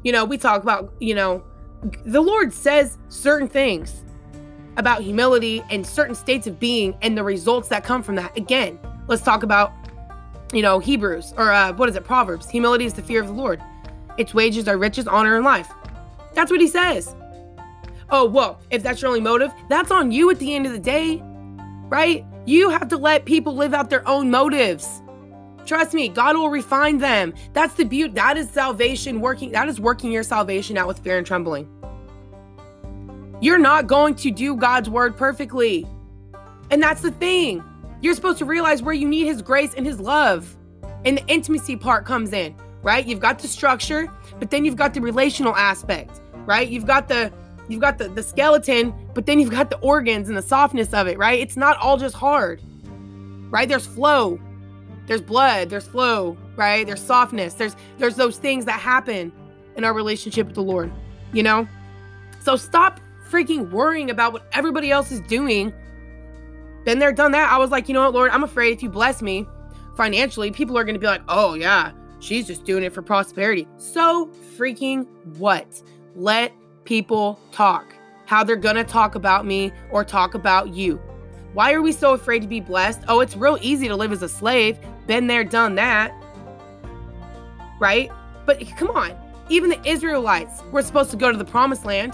you 0.03 0.11
know, 0.11 0.25
we 0.25 0.37
talk 0.37 0.61
about, 0.61 0.93
you 0.99 1.15
know, 1.15 1.43
the 2.05 2.21
Lord 2.21 2.53
says 2.53 2.97
certain 3.09 3.47
things 3.47 4.03
about 4.77 5.01
humility 5.01 5.63
and 5.69 5.85
certain 5.85 6.15
states 6.15 6.47
of 6.47 6.59
being 6.59 6.97
and 7.01 7.17
the 7.17 7.23
results 7.23 7.67
that 7.69 7.83
come 7.83 8.03
from 8.03 8.15
that. 8.15 8.35
Again, 8.37 8.79
let's 9.07 9.21
talk 9.21 9.43
about 9.43 9.73
you 10.53 10.61
know, 10.61 10.79
Hebrews 10.79 11.33
or 11.35 11.51
uh, 11.51 11.73
what 11.73 11.89
is 11.89 11.95
it? 11.95 12.03
Proverbs. 12.03 12.49
Humility 12.49 12.85
is 12.85 12.93
the 12.93 13.01
fear 13.01 13.19
of 13.19 13.27
the 13.27 13.33
Lord. 13.33 13.61
Its 14.17 14.33
wages 14.33 14.67
are 14.67 14.77
riches, 14.77 15.07
honor, 15.07 15.35
and 15.35 15.43
life. 15.43 15.69
That's 16.33 16.51
what 16.51 16.61
he 16.61 16.67
says. 16.67 17.15
Oh, 18.15 18.25
well, 18.25 18.59
if 18.69 18.83
that's 18.83 19.01
your 19.01 19.09
only 19.09 19.21
motive, 19.21 19.51
that's 19.69 19.89
on 19.89 20.11
you 20.11 20.29
at 20.29 20.37
the 20.37 20.53
end 20.53 20.67
of 20.67 20.71
the 20.71 20.77
day, 20.77 21.19
right? 21.89 22.23
You 22.45 22.69
have 22.69 22.87
to 22.89 22.97
let 22.97 23.25
people 23.25 23.55
live 23.55 23.73
out 23.73 23.89
their 23.89 24.07
own 24.07 24.29
motives. 24.29 25.01
Trust 25.65 25.95
me, 25.95 26.09
God 26.09 26.35
will 26.35 26.51
refine 26.51 26.99
them. 26.99 27.33
That's 27.53 27.73
the 27.73 27.85
beauty. 27.85 28.13
That 28.13 28.37
is 28.37 28.51
salvation 28.51 29.19
working. 29.19 29.51
That 29.53 29.67
is 29.67 29.79
working 29.79 30.11
your 30.11 30.21
salvation 30.21 30.77
out 30.77 30.87
with 30.87 30.99
fear 30.99 31.17
and 31.17 31.25
trembling. 31.25 31.67
You're 33.41 33.57
not 33.57 33.87
going 33.87 34.13
to 34.17 34.29
do 34.29 34.57
God's 34.57 34.91
word 34.91 35.17
perfectly. 35.17 35.87
And 36.69 36.83
that's 36.83 37.01
the 37.01 37.11
thing. 37.11 37.63
You're 38.01 38.13
supposed 38.13 38.37
to 38.37 38.45
realize 38.45 38.83
where 38.83 38.93
you 38.93 39.07
need 39.07 39.25
His 39.25 39.41
grace 39.41 39.73
and 39.73 39.87
His 39.87 39.99
love. 39.99 40.55
And 41.03 41.17
the 41.17 41.25
intimacy 41.25 41.77
part 41.77 42.05
comes 42.05 42.31
in 42.31 42.55
right? 42.83 43.07
You've 43.07 43.21
got 43.21 43.39
the 43.39 43.47
structure, 43.47 44.11
but 44.39 44.51
then 44.51 44.65
you've 44.65 44.75
got 44.75 44.93
the 44.93 45.01
relational 45.01 45.55
aspect, 45.55 46.19
right? 46.45 46.67
You've 46.67 46.85
got 46.85 47.07
the 47.07 47.31
you've 47.67 47.81
got 47.81 47.97
the, 47.97 48.09
the 48.09 48.23
skeleton, 48.23 48.93
but 49.13 49.25
then 49.25 49.39
you've 49.39 49.51
got 49.51 49.69
the 49.69 49.77
organs 49.79 50.27
and 50.27 50.37
the 50.37 50.41
softness 50.41 50.93
of 50.93 51.07
it, 51.07 51.17
right? 51.17 51.39
It's 51.39 51.57
not 51.57 51.77
all 51.77 51.97
just 51.97 52.15
hard. 52.15 52.61
Right? 53.49 53.67
There's 53.69 53.85
flow. 53.85 54.39
There's 55.05 55.21
blood, 55.21 55.69
there's 55.69 55.87
flow, 55.87 56.37
right? 56.55 56.85
There's 56.87 57.01
softness. 57.01 57.55
There's 57.55 57.75
there's 57.97 58.15
those 58.15 58.37
things 58.37 58.65
that 58.65 58.79
happen 58.79 59.31
in 59.75 59.83
our 59.83 59.93
relationship 59.93 60.47
with 60.47 60.55
the 60.55 60.63
Lord, 60.63 60.91
you 61.33 61.43
know? 61.43 61.67
So 62.39 62.55
stop 62.55 62.99
freaking 63.29 63.69
worrying 63.69 64.09
about 64.09 64.33
what 64.33 64.47
everybody 64.53 64.91
else 64.91 65.11
is 65.11 65.19
doing. 65.21 65.73
Been 66.85 66.99
there, 66.99 67.11
done 67.11 67.31
that. 67.31 67.51
I 67.51 67.57
was 67.57 67.71
like, 67.71 67.87
you 67.87 67.93
know 67.93 68.01
what, 68.01 68.13
Lord, 68.13 68.31
I'm 68.31 68.43
afraid 68.43 68.73
if 68.73 68.83
you 68.83 68.89
bless 68.89 69.21
me 69.21 69.47
financially, 69.95 70.51
people 70.51 70.77
are 70.77 70.83
going 70.83 70.95
to 70.95 70.99
be 70.99 71.07
like, 71.07 71.21
oh, 71.27 71.53
yeah, 71.53 71.91
she's 72.19 72.47
just 72.47 72.63
doing 72.63 72.83
it 72.83 72.93
for 72.93 73.01
prosperity. 73.01 73.67
So 73.77 74.27
freaking 74.57 75.05
what? 75.37 75.81
Let 76.15 76.53
people 76.85 77.39
talk. 77.51 77.93
How 78.25 78.43
they're 78.43 78.55
gonna 78.55 78.83
talk 78.83 79.15
about 79.15 79.45
me 79.45 79.71
or 79.91 80.03
talk 80.03 80.33
about 80.33 80.73
you. 80.73 80.99
Why 81.53 81.73
are 81.73 81.81
we 81.81 81.91
so 81.91 82.13
afraid 82.13 82.41
to 82.41 82.47
be 82.47 82.59
blessed? 82.59 83.01
Oh, 83.07 83.19
it's 83.19 83.35
real 83.35 83.57
easy 83.61 83.87
to 83.87 83.95
live 83.95 84.11
as 84.11 84.23
a 84.23 84.29
slave. 84.29 84.77
Been 85.05 85.27
there, 85.27 85.43
done 85.43 85.75
that. 85.75 86.11
Right? 87.79 88.11
But 88.45 88.65
come 88.75 88.89
on. 88.89 89.15
Even 89.49 89.69
the 89.69 89.87
Israelites 89.87 90.63
were 90.71 90.81
supposed 90.81 91.11
to 91.11 91.17
go 91.17 91.31
to 91.31 91.37
the 91.37 91.45
promised 91.45 91.85
land. 91.85 92.13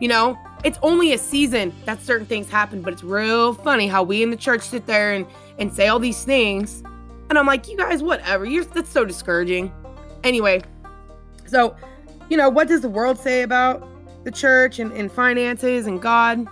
You 0.00 0.08
know, 0.08 0.38
it's 0.64 0.78
only 0.82 1.12
a 1.12 1.18
season 1.18 1.72
that 1.84 2.02
certain 2.02 2.26
things 2.26 2.50
happen, 2.50 2.82
but 2.82 2.92
it's 2.92 3.04
real 3.04 3.54
funny 3.54 3.86
how 3.86 4.02
we 4.02 4.22
in 4.22 4.30
the 4.30 4.36
church 4.36 4.62
sit 4.62 4.86
there 4.86 5.12
and, 5.12 5.26
and 5.58 5.72
say 5.72 5.88
all 5.88 5.98
these 5.98 6.24
things. 6.24 6.82
And 7.30 7.38
I'm 7.38 7.46
like, 7.46 7.68
you 7.68 7.76
guys, 7.76 8.02
whatever. 8.02 8.44
You're 8.44 8.64
that's 8.64 8.90
so 8.90 9.04
discouraging. 9.04 9.72
Anyway, 10.24 10.62
so 11.46 11.76
you 12.28 12.36
know, 12.36 12.48
what 12.48 12.68
does 12.68 12.80
the 12.80 12.88
world 12.88 13.18
say 13.18 13.42
about 13.42 13.86
the 14.24 14.30
church 14.30 14.78
and, 14.78 14.92
and 14.92 15.10
finances 15.10 15.86
and 15.86 16.00
God? 16.00 16.46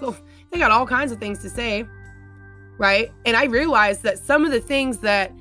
Well, 0.00 0.16
they 0.50 0.58
got 0.58 0.70
all 0.70 0.86
kinds 0.86 1.12
of 1.12 1.18
things 1.18 1.40
to 1.40 1.50
say, 1.50 1.86
right? 2.78 3.10
And 3.24 3.36
I 3.36 3.44
realized 3.44 4.02
that 4.02 4.18
some 4.18 4.44
of 4.44 4.52
the 4.52 4.60
things 4.60 4.98
that 4.98 5.32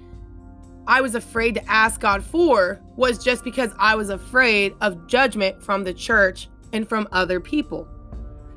I 0.88 1.02
was 1.02 1.16
afraid 1.16 1.56
to 1.56 1.72
ask 1.72 2.02
God 2.02 2.24
for 2.24 2.82
was 2.96 3.24
just 3.24 3.44
because 3.44 3.72
I 3.78 3.96
was 3.96 4.10
afraid 4.10 4.74
of 4.82 5.08
judgment 5.08 5.64
from 5.64 5.84
the 5.84 5.94
church 5.94 6.50
and 6.74 6.88
from 6.88 7.08
other 7.12 7.40
people. 7.40 7.88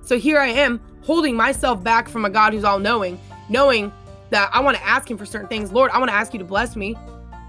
So 0.03 0.19
here 0.19 0.39
I 0.39 0.49
am 0.49 0.81
holding 1.03 1.37
myself 1.37 1.83
back 1.83 2.09
from 2.09 2.25
a 2.25 2.31
God 2.31 2.53
who's 2.53 2.65
all 2.65 2.79
knowing, 2.79 3.21
knowing 3.49 3.93
that 4.31 4.51
I 4.53 4.61
want 4.61 4.77
to 4.77 4.85
ask 4.85 5.11
Him 5.11 5.19
for 5.19 5.27
certain 5.27 5.49
things. 5.49 5.73
Lord, 5.73 5.91
I 5.93 5.99
want 5.99 6.11
to 6.11 6.15
ask 6.15 6.33
you 6.33 6.39
to 6.39 6.45
bless 6.45 6.75
me. 6.75 6.97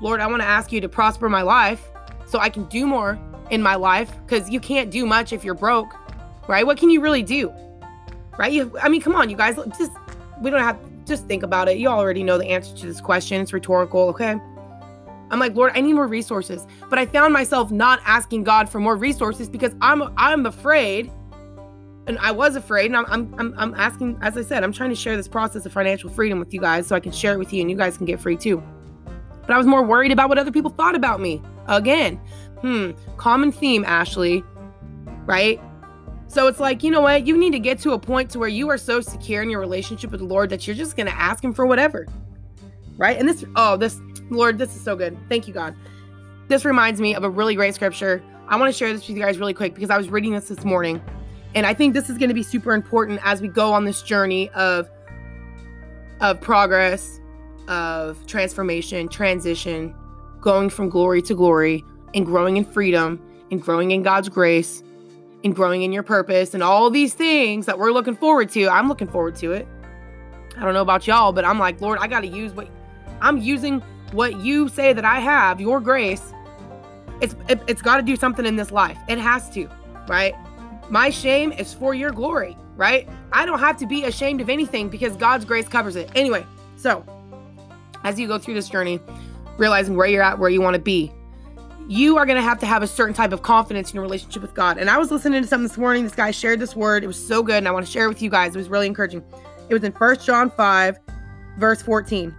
Lord, 0.01 0.19
I 0.19 0.27
want 0.27 0.41
to 0.41 0.47
ask 0.47 0.71
you 0.71 0.81
to 0.81 0.89
prosper 0.89 1.27
my 1.27 1.41
life 1.41 1.87
so 2.25 2.39
I 2.39 2.49
can 2.49 2.65
do 2.65 2.85
more 2.85 3.19
in 3.49 3.61
my 3.61 3.75
life 3.75 4.11
because 4.25 4.49
you 4.49 4.59
can't 4.59 4.91
do 4.91 5.05
much 5.05 5.33
if 5.33 5.43
you're 5.43 5.53
broke, 5.55 5.93
right? 6.47 6.65
What 6.65 6.77
can 6.77 6.89
you 6.89 7.01
really 7.01 7.23
do, 7.23 7.51
right? 8.37 8.51
You, 8.51 8.77
I 8.81 8.89
mean, 8.89 9.01
come 9.01 9.15
on, 9.15 9.29
you 9.29 9.37
guys, 9.37 9.55
just 9.77 9.91
we 10.41 10.49
don't 10.49 10.61
have 10.61 10.79
just 11.05 11.25
think 11.25 11.43
about 11.43 11.69
it. 11.69 11.77
You 11.77 11.87
already 11.87 12.23
know 12.23 12.37
the 12.37 12.47
answer 12.47 12.75
to 12.75 12.85
this 12.85 12.99
question. 12.99 13.41
It's 13.41 13.53
rhetorical, 13.53 14.09
okay? 14.09 14.39
I'm 15.29 15.39
like, 15.39 15.55
Lord, 15.55 15.71
I 15.75 15.81
need 15.81 15.93
more 15.93 16.07
resources. 16.07 16.67
But 16.89 16.99
I 16.99 17.05
found 17.05 17.33
myself 17.33 17.71
not 17.71 18.01
asking 18.05 18.43
God 18.43 18.69
for 18.69 18.79
more 18.79 18.95
resources 18.95 19.49
because 19.49 19.73
I'm 19.81 20.13
I'm 20.17 20.45
afraid 20.45 21.11
and 22.07 22.17
I 22.19 22.31
was 22.31 22.55
afraid. 22.55 22.87
And 22.87 22.95
I'm, 22.95 23.33
I'm, 23.37 23.53
I'm 23.57 23.73
asking, 23.75 24.17
as 24.21 24.37
I 24.37 24.41
said, 24.41 24.63
I'm 24.63 24.71
trying 24.71 24.89
to 24.89 24.95
share 24.95 25.17
this 25.17 25.27
process 25.27 25.65
of 25.65 25.73
financial 25.73 26.09
freedom 26.09 26.39
with 26.39 26.53
you 26.53 26.61
guys 26.61 26.87
so 26.87 26.95
I 26.95 26.99
can 26.99 27.11
share 27.11 27.33
it 27.33 27.37
with 27.37 27.53
you 27.53 27.61
and 27.61 27.69
you 27.69 27.75
guys 27.75 27.97
can 27.97 28.05
get 28.05 28.19
free 28.19 28.37
too. 28.37 28.63
But 29.41 29.51
I 29.51 29.57
was 29.57 29.67
more 29.67 29.83
worried 29.83 30.11
about 30.11 30.29
what 30.29 30.37
other 30.37 30.51
people 30.51 30.71
thought 30.71 30.95
about 30.95 31.19
me. 31.19 31.41
Again, 31.67 32.19
hmm, 32.61 32.91
common 33.17 33.51
theme, 33.51 33.83
Ashley, 33.85 34.43
right? 35.25 35.61
So 36.27 36.47
it's 36.47 36.59
like, 36.59 36.83
you 36.83 36.91
know 36.91 37.01
what? 37.01 37.25
You 37.25 37.37
need 37.37 37.51
to 37.51 37.59
get 37.59 37.79
to 37.79 37.91
a 37.91 37.99
point 37.99 38.29
to 38.31 38.39
where 38.39 38.49
you 38.49 38.69
are 38.69 38.77
so 38.77 38.99
secure 38.99 39.41
in 39.41 39.49
your 39.49 39.61
relationship 39.61 40.11
with 40.11 40.19
the 40.19 40.25
Lord 40.25 40.49
that 40.49 40.67
you're 40.67 40.75
just 40.75 40.97
going 40.97 41.07
to 41.07 41.15
ask 41.15 41.43
him 41.43 41.53
for 41.53 41.65
whatever. 41.65 42.05
Right? 42.97 43.17
And 43.17 43.29
this, 43.29 43.45
oh, 43.55 43.77
this, 43.77 44.01
Lord, 44.29 44.57
this 44.57 44.75
is 44.75 44.81
so 44.81 44.95
good. 44.95 45.17
Thank 45.29 45.47
you, 45.47 45.53
God. 45.53 45.75
This 46.47 46.65
reminds 46.65 46.99
me 46.99 47.15
of 47.15 47.23
a 47.23 47.29
really 47.29 47.55
great 47.55 47.75
scripture. 47.75 48.21
I 48.47 48.57
want 48.57 48.71
to 48.71 48.77
share 48.77 48.91
this 48.91 49.07
with 49.07 49.17
you 49.17 49.23
guys 49.23 49.37
really 49.37 49.53
quick 49.53 49.73
because 49.73 49.89
I 49.89 49.97
was 49.97 50.09
reading 50.09 50.33
this 50.33 50.47
this 50.47 50.63
morning 50.63 51.01
and 51.55 51.65
I 51.65 51.73
think 51.73 51.93
this 51.93 52.09
is 52.09 52.17
going 52.17 52.29
to 52.29 52.35
be 52.35 52.43
super 52.43 52.73
important 52.73 53.19
as 53.23 53.41
we 53.41 53.47
go 53.47 53.73
on 53.73 53.85
this 53.85 54.01
journey 54.01 54.49
of 54.51 54.89
of 56.19 56.41
progress, 56.41 57.19
of 57.67 58.25
transformation, 58.25 59.07
transition, 59.07 59.93
going 60.41 60.69
from 60.69 60.89
glory 60.89 61.21
to 61.23 61.35
glory 61.35 61.83
and 62.13 62.25
growing 62.25 62.57
in 62.57 62.65
freedom 62.65 63.21
and 63.51 63.61
growing 63.61 63.91
in 63.91 64.03
God's 64.03 64.29
grace 64.29 64.83
and 65.43 65.55
growing 65.55 65.81
in 65.81 65.91
your 65.91 66.03
purpose 66.03 66.53
and 66.53 66.63
all 66.63 66.89
these 66.89 67.13
things 67.13 67.65
that 67.65 67.77
we're 67.77 67.91
looking 67.91 68.15
forward 68.15 68.49
to. 68.51 68.67
I'm 68.67 68.87
looking 68.87 69.07
forward 69.07 69.35
to 69.37 69.53
it. 69.53 69.67
I 70.57 70.61
don't 70.63 70.73
know 70.73 70.81
about 70.81 71.05
y'all, 71.05 71.31
but 71.31 71.45
I'm 71.45 71.59
like, 71.59 71.79
Lord, 71.81 71.99
I 71.99 72.07
got 72.07 72.21
to 72.21 72.27
use 72.27 72.51
what 72.53 72.67
I'm 73.21 73.37
using 73.37 73.81
what 74.11 74.39
you 74.39 74.69
say 74.69 74.93
that 74.93 75.05
I 75.05 75.19
have, 75.19 75.59
your 75.59 75.79
grace. 75.79 76.33
It's 77.21 77.35
it, 77.47 77.61
it's 77.67 77.81
got 77.81 77.97
to 77.97 78.03
do 78.03 78.15
something 78.15 78.45
in 78.45 78.55
this 78.55 78.71
life. 78.71 78.97
It 79.07 79.17
has 79.17 79.49
to, 79.51 79.69
right? 80.07 80.33
My 80.89 81.09
shame 81.09 81.51
is 81.51 81.73
for 81.73 81.93
your 81.93 82.11
glory, 82.11 82.57
right? 82.75 83.07
I 83.31 83.45
don't 83.45 83.59
have 83.59 83.77
to 83.77 83.87
be 83.87 84.05
ashamed 84.05 84.41
of 84.41 84.49
anything 84.49 84.89
because 84.89 85.15
God's 85.15 85.45
grace 85.45 85.67
covers 85.67 85.95
it. 85.95 86.09
Anyway, 86.15 86.45
so 86.75 87.05
as 88.03 88.19
you 88.19 88.27
go 88.27 88.37
through 88.37 88.53
this 88.53 88.69
journey, 88.69 88.99
realizing 89.57 89.95
where 89.95 90.07
you're 90.07 90.23
at, 90.23 90.39
where 90.39 90.49
you 90.49 90.61
want 90.61 90.75
to 90.75 90.81
be, 90.81 91.11
you 91.87 92.17
are 92.17 92.25
going 92.25 92.35
to 92.35 92.41
have 92.41 92.59
to 92.59 92.65
have 92.65 92.83
a 92.83 92.87
certain 92.87 93.13
type 93.13 93.31
of 93.31 93.41
confidence 93.41 93.91
in 93.91 93.95
your 93.95 94.03
relationship 94.03 94.41
with 94.41 94.53
God. 94.53 94.77
And 94.77 94.89
I 94.89 94.97
was 94.97 95.09
listening 95.09 95.41
to 95.41 95.47
something 95.47 95.67
this 95.67 95.77
morning. 95.77 96.03
This 96.03 96.15
guy 96.15 96.31
shared 96.31 96.59
this 96.59 96.75
word. 96.75 97.03
It 97.03 97.07
was 97.07 97.27
so 97.27 97.41
good. 97.41 97.57
And 97.57 97.67
I 97.67 97.71
want 97.71 97.85
to 97.85 97.91
share 97.91 98.05
it 98.05 98.09
with 98.09 98.21
you 98.21 98.29
guys. 98.29 98.55
It 98.55 98.57
was 98.57 98.69
really 98.69 98.87
encouraging. 98.87 99.23
It 99.69 99.73
was 99.73 99.83
in 99.83 99.91
First 99.93 100.25
John 100.25 100.49
5, 100.49 100.99
verse 101.57 101.81
14. 101.81 102.35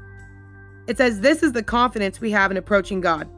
It 0.87 0.97
says, 0.97 1.21
This 1.21 1.43
is 1.43 1.53
the 1.53 1.63
confidence 1.63 2.21
we 2.21 2.31
have 2.31 2.51
in 2.51 2.57
approaching 2.57 3.01
God 3.01 3.29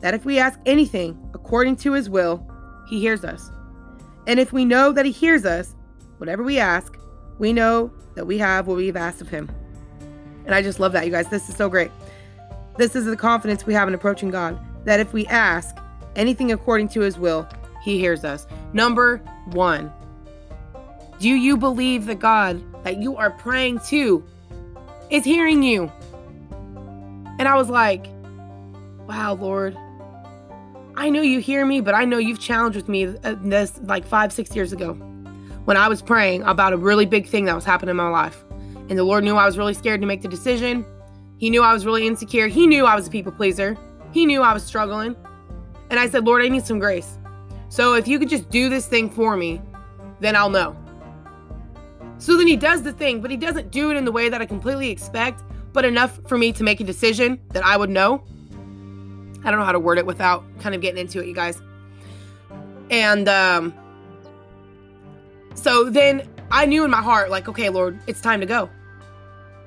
that 0.00 0.14
if 0.14 0.24
we 0.24 0.38
ask 0.38 0.58
anything 0.64 1.18
according 1.34 1.76
to 1.76 1.92
his 1.92 2.08
will, 2.08 2.44
he 2.88 3.00
hears 3.00 3.24
us. 3.24 3.50
And 4.26 4.38
if 4.38 4.52
we 4.52 4.64
know 4.64 4.92
that 4.92 5.04
He 5.04 5.12
hears 5.12 5.44
us, 5.44 5.74
whatever 6.18 6.42
we 6.42 6.58
ask, 6.58 6.96
we 7.38 7.52
know 7.52 7.90
that 8.14 8.26
we 8.26 8.38
have 8.38 8.66
what 8.66 8.76
we've 8.76 8.96
asked 8.96 9.20
of 9.20 9.28
Him. 9.28 9.50
And 10.44 10.54
I 10.54 10.62
just 10.62 10.80
love 10.80 10.92
that, 10.92 11.04
you 11.04 11.10
guys. 11.10 11.28
This 11.28 11.48
is 11.48 11.56
so 11.56 11.68
great. 11.68 11.90
This 12.76 12.94
is 12.94 13.06
the 13.06 13.16
confidence 13.16 13.66
we 13.66 13.74
have 13.74 13.88
in 13.88 13.94
approaching 13.94 14.30
God 14.30 14.58
that 14.84 15.00
if 15.00 15.12
we 15.12 15.26
ask 15.26 15.76
anything 16.16 16.52
according 16.52 16.88
to 16.90 17.00
His 17.00 17.18
will, 17.18 17.48
He 17.82 17.98
hears 17.98 18.24
us. 18.24 18.46
Number 18.72 19.18
one, 19.46 19.92
do 21.18 21.28
you 21.28 21.56
believe 21.56 22.06
that 22.06 22.18
God 22.18 22.62
that 22.84 23.02
you 23.02 23.16
are 23.16 23.30
praying 23.30 23.80
to 23.88 24.24
is 25.10 25.24
hearing 25.24 25.62
you? 25.62 25.92
And 27.38 27.48
I 27.48 27.56
was 27.56 27.68
like, 27.68 28.06
wow, 29.06 29.34
Lord, 29.34 29.76
I 30.96 31.08
know 31.08 31.22
you 31.22 31.40
hear 31.40 31.64
me, 31.64 31.80
but 31.80 31.94
I 31.94 32.04
know 32.04 32.18
you've 32.18 32.38
challenged 32.38 32.76
with 32.76 32.88
me 32.88 33.06
uh, 33.06 33.34
this 33.42 33.78
like 33.84 34.06
five, 34.06 34.32
six 34.32 34.54
years 34.54 34.72
ago 34.72 34.94
when 35.64 35.76
I 35.76 35.88
was 35.88 36.02
praying 36.02 36.42
about 36.42 36.72
a 36.72 36.76
really 36.76 37.06
big 37.06 37.26
thing 37.26 37.44
that 37.46 37.54
was 37.54 37.64
happening 37.64 37.90
in 37.90 37.96
my 37.96 38.08
life. 38.08 38.44
And 38.88 38.98
the 38.98 39.04
Lord 39.04 39.24
knew 39.24 39.36
I 39.36 39.46
was 39.46 39.56
really 39.56 39.74
scared 39.74 40.00
to 40.00 40.06
make 40.06 40.22
the 40.22 40.28
decision. 40.28 40.84
He 41.38 41.48
knew 41.48 41.62
I 41.62 41.72
was 41.72 41.86
really 41.86 42.06
insecure. 42.06 42.48
He 42.48 42.66
knew 42.66 42.86
I 42.86 42.94
was 42.94 43.06
a 43.06 43.10
people 43.10 43.32
pleaser. 43.32 43.76
He 44.12 44.26
knew 44.26 44.42
I 44.42 44.52
was 44.52 44.64
struggling. 44.64 45.16
And 45.90 45.98
I 45.98 46.08
said, 46.08 46.24
Lord, 46.24 46.42
I 46.42 46.48
need 46.48 46.64
some 46.64 46.78
grace. 46.78 47.18
So 47.68 47.94
if 47.94 48.06
you 48.08 48.18
could 48.18 48.28
just 48.28 48.48
do 48.50 48.68
this 48.68 48.86
thing 48.86 49.10
for 49.10 49.36
me, 49.36 49.60
then 50.20 50.36
I'll 50.36 50.50
know. 50.50 50.76
So 52.18 52.36
then 52.36 52.46
he 52.46 52.56
does 52.56 52.82
the 52.82 52.92
thing, 52.92 53.20
but 53.20 53.30
he 53.30 53.36
doesn't 53.36 53.70
do 53.70 53.90
it 53.90 53.96
in 53.96 54.04
the 54.04 54.12
way 54.12 54.28
that 54.28 54.42
I 54.42 54.46
completely 54.46 54.90
expect, 54.90 55.42
but 55.72 55.84
enough 55.84 56.20
for 56.28 56.36
me 56.36 56.52
to 56.52 56.62
make 56.62 56.80
a 56.80 56.84
decision 56.84 57.40
that 57.52 57.64
I 57.64 57.76
would 57.76 57.90
know. 57.90 58.24
I 59.42 59.50
don't 59.50 59.58
know 59.58 59.64
how 59.64 59.72
to 59.72 59.80
word 59.80 59.98
it 59.98 60.06
without 60.06 60.44
kind 60.60 60.74
of 60.74 60.80
getting 60.80 61.00
into 61.00 61.20
it, 61.20 61.26
you 61.26 61.34
guys. 61.34 61.60
And 62.90 63.28
um, 63.28 63.74
so 65.54 65.88
then 65.88 66.28
I 66.50 66.66
knew 66.66 66.84
in 66.84 66.90
my 66.90 67.00
heart, 67.00 67.30
like, 67.30 67.48
okay, 67.48 67.68
Lord, 67.68 67.98
it's 68.06 68.20
time 68.20 68.40
to 68.40 68.46
go. 68.46 68.68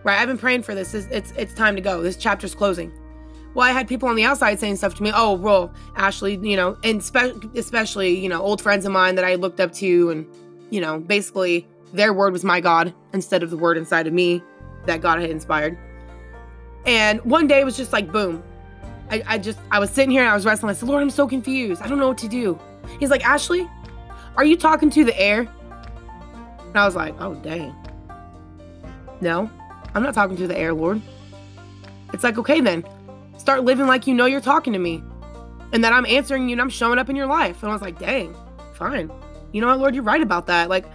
Right? 0.04 0.20
I've 0.20 0.28
been 0.28 0.38
praying 0.38 0.64
for 0.64 0.76
this. 0.76 0.94
It's 0.94 1.08
it's, 1.08 1.32
it's 1.32 1.54
time 1.54 1.76
to 1.76 1.82
go. 1.82 2.02
This 2.02 2.18
chapter's 2.18 2.54
closing. 2.54 2.92
Well, 3.54 3.68
I 3.68 3.72
had 3.72 3.88
people 3.88 4.10
on 4.10 4.16
the 4.16 4.24
outside 4.24 4.60
saying 4.60 4.78
stuff 4.78 4.96
to 4.96 5.04
me. 5.04 5.12
Oh, 5.14 5.34
well, 5.34 5.72
Ashley, 5.96 6.38
you 6.42 6.56
know, 6.56 6.78
and 6.84 7.04
spe- 7.04 7.56
especially, 7.56 8.18
you 8.18 8.30
know, 8.30 8.42
old 8.42 8.62
friends 8.62 8.86
of 8.86 8.92
mine 8.92 9.16
that 9.16 9.26
I 9.26 9.36
looked 9.36 9.60
up 9.60 9.74
to, 9.74 10.10
and 10.10 10.26
you 10.70 10.82
know, 10.82 11.00
basically 11.00 11.68
their 11.94 12.12
word 12.14 12.34
was 12.34 12.44
my 12.44 12.60
God 12.60 12.94
instead 13.14 13.44
of 13.44 13.52
the 13.52 13.58
word 13.58 13.78
inside 13.78 14.08
of 14.08 14.14
me 14.14 14.42
that 14.88 15.02
God 15.02 15.22
had 15.22 15.30
inspired. 15.30 15.78
And 16.86 17.22
one 17.24 17.48
day 17.48 17.62
it 17.62 17.66
was 17.66 17.78
just 17.78 17.94
like, 17.94 18.12
boom, 18.12 18.44
I, 19.10 19.24
I 19.28 19.38
just, 19.38 19.60
I 19.72 19.80
was 19.80 19.92
sitting 19.92 20.12
here 20.12 20.22
and 20.22 20.30
I 20.30 20.34
was 20.34 20.46
wrestling. 20.46 20.72
I 20.72 20.74
said, 20.74 20.90
Lord, 20.90 21.02
I'm 21.02 21.12
so 21.12 21.28
confused. 21.28 21.82
I 21.82 21.88
don't 21.88 22.00
know 22.00 22.08
what 22.08 22.18
to 22.20 22.28
do. 22.28 22.60
He's 23.00 23.10
like, 23.10 23.24
Ashley, 23.24 23.70
are 24.36 24.44
you 24.44 24.58
talking 24.58 24.90
to 24.90 25.06
the 25.06 25.18
air? 25.20 25.48
And 26.60 26.78
I 26.78 26.86
was 26.86 26.96
like, 26.96 27.14
oh, 27.20 27.36
dang. 27.36 27.74
No, 29.22 29.50
I'm 29.94 30.04
not 30.04 30.14
talking 30.14 30.36
to 30.38 30.48
the 30.48 30.58
air, 30.58 30.74
Lord. 30.74 31.02
It's 32.12 32.24
like, 32.24 32.38
okay, 32.38 32.60
then 32.60 32.84
start 33.44 33.66
living 33.66 33.88
like 33.88 34.08
you 34.08 34.14
know 34.14 34.26
you're 34.26 34.40
talking 34.40 34.72
to 34.72 34.80
me 34.80 35.04
and 35.74 35.84
that 35.84 35.92
I'm 35.92 36.06
answering 36.06 36.48
you 36.48 36.54
and 36.54 36.62
I'm 36.62 36.70
showing 36.70 36.98
up 36.98 37.10
in 37.10 37.16
your 37.18 37.26
life. 37.26 37.62
And 37.62 37.70
I 37.70 37.74
was 37.74 37.82
like, 37.82 38.00
dang, 38.00 38.34
fine. 38.74 39.12
You 39.52 39.60
know 39.60 39.68
what, 39.68 39.80
Lord, 39.80 39.96
you're 39.96 40.04
right 40.04 40.22
about 40.22 40.48
that. 40.48 40.70
Like, 40.70 40.86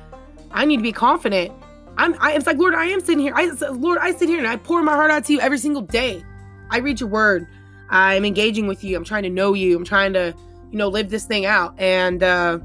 I 0.51 0.65
need 0.65 0.79
to 0.79 0.83
be 0.83 0.93
confident. 0.93 1.53
I'm, 1.99 2.17
I, 2.19 2.33
it's 2.33 2.47
like, 2.47 2.57
Lord, 2.57 2.75
I 2.75 2.87
am 2.87 3.01
sitting 3.01 3.19
here. 3.19 3.35
I, 3.37 3.51
Lord, 3.71 3.99
I 3.99 4.13
sit 4.13 4.31
here 4.31 4.39
and 4.39 4.47
I 4.47 4.57
pour 4.57 4.83
my 4.83 4.95
heart 4.95 5.11
out 5.11 5.27
to 5.27 5.33
you 5.35 5.41
every 5.41 5.59
single 5.59 5.83
day. 5.83 6.25
I 6.71 6.79
read 6.79 7.01
your 7.01 7.11
word. 7.11 7.47
I'm 7.91 8.25
engaging 8.25 8.67
with 8.67 8.83
you. 8.83 8.97
I'm 8.97 9.05
trying 9.05 9.25
to 9.25 9.31
know 9.31 9.53
you. 9.53 9.77
I'm 9.77 9.85
trying 9.85 10.15
to, 10.15 10.35
you 10.71 10.79
know, 10.79 10.89
live 10.89 11.11
this 11.11 11.27
thing 11.27 11.45
out. 11.45 11.79
And 11.79 12.23
uh 12.23 12.61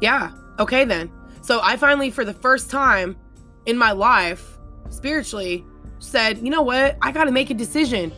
yeah, 0.00 0.30
okay 0.60 0.84
then. 0.84 1.10
So 1.42 1.60
I 1.62 1.76
finally 1.76 2.10
for 2.10 2.24
the 2.24 2.34
first 2.34 2.70
time 2.70 3.16
in 3.64 3.76
my 3.76 3.92
life 3.92 4.58
spiritually 4.90 5.64
said, 5.98 6.38
"You 6.38 6.50
know 6.50 6.62
what? 6.62 6.96
I 7.02 7.12
got 7.12 7.24
to 7.24 7.32
make 7.32 7.50
a 7.50 7.54
decision. 7.54 8.12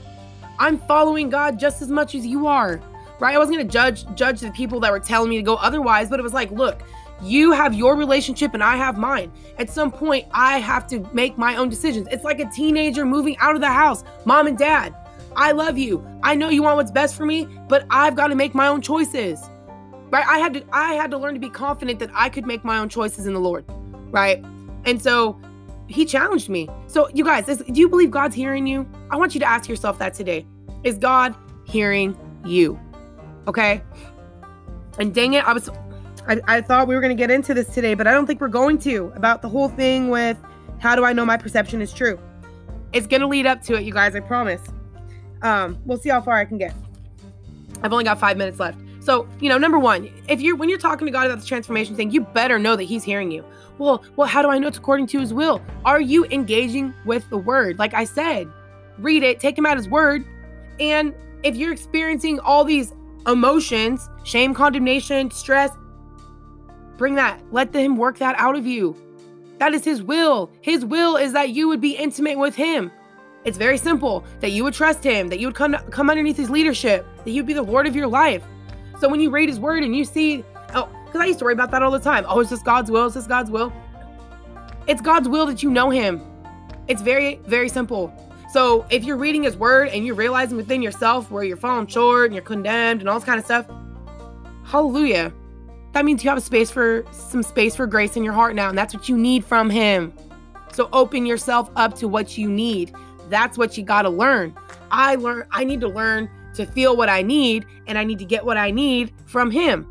I'm 0.59 0.79
following 0.79 1.31
God 1.31 1.59
just 1.59 1.83
as 1.83 1.89
much 1.89 2.15
as 2.15 2.27
you 2.27 2.47
are. 2.47 2.81
Right? 3.21 3.35
I 3.35 3.39
wasn't 3.39 3.57
going 3.57 3.67
to 3.67 3.73
judge 3.73 4.05
judge 4.15 4.41
the 4.41 4.51
people 4.53 4.79
that 4.81 4.93
were 4.93 5.01
telling 5.01 5.31
me 5.31 5.37
to 5.37 5.43
go 5.43 5.55
otherwise, 5.57 6.09
but 6.09 6.21
it 6.21 6.23
was 6.23 6.33
like, 6.33 6.51
look, 6.53 6.83
you 7.21 7.51
have 7.53 7.75
your 7.75 7.97
relationship 7.97 8.55
and 8.55 8.63
I 8.63 8.77
have 8.77 8.97
mine. 8.97 9.33
At 9.59 9.71
some 9.71 9.91
point, 9.91 10.27
I 10.31 10.59
have 10.59 10.87
to 10.89 11.01
make 11.13 11.37
my 11.37 11.57
own 11.57 11.69
decisions. 11.69 12.07
It's 12.13 12.25
like 12.25 12.39
a 12.39 12.49
teenager 12.51 13.05
moving 13.05 13.37
out 13.39 13.55
of 13.55 13.61
the 13.61 13.69
house. 13.69 14.05
Mom 14.25 14.47
and 14.47 14.57
dad, 14.57 14.95
I 15.35 15.53
love 15.53 15.77
you. 15.79 16.07
I 16.23 16.35
know 16.35 16.49
you 16.49 16.63
want 16.63 16.77
what's 16.77 16.93
best 16.93 17.17
for 17.17 17.27
me, 17.27 17.49
but 17.69 17.87
I've 17.91 18.15
got 18.15 18.29
to 18.29 18.37
make 18.37 18.55
my 18.55 18.69
own 18.69 18.81
choices. 18.81 19.41
Right? 20.11 20.27
I 20.27 20.39
had 20.39 20.55
to 20.55 20.65
I 20.73 20.95
had 20.95 21.11
to 21.11 21.19
learn 21.19 21.35
to 21.35 21.41
be 21.41 21.51
confident 21.51 21.99
that 21.99 22.11
I 22.15 22.29
could 22.29 22.47
make 22.47 22.65
my 22.65 22.79
own 22.79 22.89
choices 22.89 23.27
in 23.27 23.35
the 23.35 23.41
Lord. 23.41 23.65
Right? 24.11 24.45
And 24.85 25.03
so 25.03 25.41
he 25.89 26.05
challenged 26.05 26.49
me. 26.49 26.69
So 26.87 27.09
you 27.15 27.25
guys, 27.25 27.49
is, 27.49 27.59
do 27.59 27.81
you 27.81 27.89
believe 27.89 28.11
God's 28.11 28.35
hearing 28.35 28.67
you? 28.67 28.89
I 29.11 29.17
want 29.17 29.35
you 29.35 29.41
to 29.41 29.47
ask 29.47 29.69
yourself 29.69 29.99
that 29.99 30.15
today. 30.15 30.47
Is 30.85 30.99
God 30.99 31.35
hearing 31.65 32.17
you? 32.45 32.79
Okay? 33.47 33.83
And 34.99 35.15
dang 35.15 35.35
it, 35.35 35.45
I 35.47 35.53
was 35.53 35.71
I, 36.29 36.41
I 36.47 36.61
thought 36.61 36.87
we 36.87 36.95
were 36.95 37.01
going 37.01 37.17
to 37.17 37.21
get 37.21 37.31
into 37.31 37.55
this 37.55 37.69
today, 37.69 37.95
but 37.95 38.07
I 38.07 38.13
don't 38.13 38.27
think 38.27 38.41
we're 38.41 38.49
going 38.49 38.79
to 38.81 39.11
about 39.17 39.41
the 39.41 39.49
whole 39.49 39.69
thing 39.71 40.11
with 40.11 40.37
how 40.79 40.95
do 40.95 41.05
I 41.05 41.13
know 41.13 41.25
my 41.25 41.39
perception 41.39 41.81
is 41.81 41.93
true. 41.93 42.21
It's 42.93 43.07
going 43.07 43.23
to 43.23 43.27
lead 43.27 43.47
up 43.47 43.63
to 43.63 43.75
it, 43.75 43.85
you 43.85 43.93
guys, 43.93 44.15
I 44.15 44.21
promise. 44.21 44.61
Um, 45.43 45.79
we'll 45.87 45.99
see 45.99 46.11
how 46.11 46.21
far 46.21 46.35
I 46.35 46.45
can 46.45 46.59
get. 46.59 46.75
I've 47.83 47.93
only 47.93 48.05
got 48.05 48.21
five 48.21 48.37
minutes 48.37 48.61
left. 48.61 48.79
So, 49.09 49.27
you 49.41 49.49
know, 49.49 49.57
number 49.57 49.79
one, 49.79 50.11
if 50.29 50.43
you're 50.43 50.55
when 50.55 50.69
you're 50.69 50.79
talking 50.79 51.07
to 51.07 51.11
God 51.11 51.25
about 51.25 51.41
the 51.41 51.47
transformation 51.47 51.97
thing, 51.97 52.11
you 52.11 52.21
better 52.21 52.59
know 52.59 52.77
that 52.77 52.83
He's 52.85 53.03
hearing 53.03 53.31
you. 53.31 53.43
Well, 53.79 54.05
well, 54.17 54.29
how 54.29 54.43
do 54.43 54.51
I 54.51 54.59
know 54.59 54.69
it's 54.69 54.77
according 54.77 55.07
to 55.09 55.21
His 55.21 55.33
will? 55.33 55.63
Are 55.87 56.01
you 56.01 56.27
engaging 56.27 56.93
with 57.07 57.29
the 57.31 57.39
Word? 57.39 57.79
Like 57.79 57.95
I 57.95 58.05
said, 58.05 58.53
read 58.99 59.23
it, 59.23 59.41
take 59.41 59.57
Him 59.57 59.65
at 59.65 59.79
His 59.79 59.89
word, 59.89 60.27
and 60.79 61.15
if 61.43 61.57
you're 61.57 61.73
experiencing 61.73 62.39
all 62.41 62.65
these 62.65 62.93
emotions, 63.27 64.11
shame, 64.25 64.53
condemnation, 64.53 65.31
stress, 65.31 65.71
Bring 66.99 67.15
that. 67.15 67.41
Let 67.53 67.73
him 67.73 67.97
work 67.97 68.19
that 68.19 68.35
out 68.39 68.57
of 68.57 68.67
you. 68.67 68.95
That 69.59 69.73
is 69.73 69.85
his 69.85 70.03
will. 70.03 70.51
His 70.61 70.85
will 70.85 71.17
is 71.17 71.33
that 71.33 71.51
you 71.51 71.69
would 71.69 71.81
be 71.81 71.93
intimate 71.93 72.37
with 72.37 72.57
him. 72.57 72.91
It's 73.45 73.57
very 73.57 73.79
simple 73.79 74.25
that 74.41 74.51
you 74.51 74.65
would 74.65 74.75
trust 74.75 75.05
him, 75.05 75.29
that 75.29 75.39
you 75.39 75.47
would 75.47 75.55
come, 75.55 75.77
come 75.91 76.11
underneath 76.11 76.37
his 76.37 76.51
leadership, 76.51 77.07
that 77.25 77.31
he 77.31 77.39
would 77.39 77.47
be 77.47 77.55
the 77.55 77.63
Lord 77.63 77.87
of 77.87 77.95
your 77.95 78.09
life. 78.09 78.43
So 79.01 79.09
when 79.09 79.21
you 79.21 79.31
read 79.31 79.49
his 79.49 79.61
word 79.61 79.83
and 79.83 79.95
you 79.95 80.05
see, 80.05 80.45
oh, 80.75 80.89
because 81.07 81.21
I 81.21 81.27
used 81.27 81.39
to 81.39 81.45
worry 81.45 81.55
about 81.55 81.71
that 81.71 81.83
all 81.83 81.91
the 81.91 81.99
time. 81.99 82.25
Oh, 82.29 82.41
it's 82.41 82.51
just 82.51 82.65
God's 82.65 82.91
will? 82.91 83.07
It's 83.07 83.15
just 83.15 83.29
God's 83.29 83.51
will? 83.51 83.73
It's 84.87 85.01
God's 85.01 85.29
will 85.29 85.47
that 85.47 85.63
you 85.63 85.71
know 85.71 85.91
him. 85.91 86.23
It's 86.87 87.03
very, 87.03 87.37
very 87.47 87.69
simple. 87.69 88.13
So 88.51 88.87
if 88.91 89.05
you're 89.05 89.17
reading 89.17 89.43
his 89.43 89.57
word 89.57 89.89
and 89.89 90.07
you're 90.07 90.15
realizing 90.15 90.57
within 90.57 90.83
yourself 90.83 91.31
where 91.31 91.45
you're 91.45 91.57
falling 91.57 91.87
short 91.87 92.27
and 92.27 92.35
you're 92.35 92.43
condemned 92.43 93.01
and 93.01 93.09
all 93.09 93.19
this 93.19 93.25
kind 93.25 93.39
of 93.39 93.45
stuff, 93.45 93.67
hallelujah 94.65 95.33
that 95.93 96.05
means 96.05 96.23
you 96.23 96.31
have 96.31 96.39
a 96.39 96.43
space 96.43 96.71
for 96.71 97.05
some 97.11 97.43
space 97.43 97.75
for 97.75 97.87
grace 97.87 98.17
in 98.17 98.23
your 98.23 98.33
heart 98.33 98.55
now, 98.55 98.69
and 98.69 98.77
that's 98.77 98.95
what 98.95 99.09
you 99.09 99.17
need 99.17 99.45
from 99.45 99.71
him. 99.71 100.13
So 100.73 100.89
open 100.93 101.27
yourself 101.27 101.71
up 101.77 101.95
to 101.97 102.09
what 102.09 102.39
you 102.39 102.49
need. 102.49 102.95
That's 103.29 103.59
what 103.59 103.77
you 103.77 103.85
got 103.85 104.03
to 104.03 104.11
learn. 104.11 104.55
I 104.91 105.17
learn 105.17 105.47
I 105.51 105.65
need 105.65 105.81
to 105.81 105.89
learn 105.89 106.31
to 106.55 106.67
feel 106.67 106.97
what 106.97 107.09
I 107.09 107.23
need 107.23 107.67
and 107.87 107.99
I 107.99 108.05
need 108.05 108.19
to 108.19 108.25
get 108.25 108.45
what 108.45 108.57
I 108.57 108.71
need 108.71 109.13
from 109.27 109.51
him. 109.51 109.87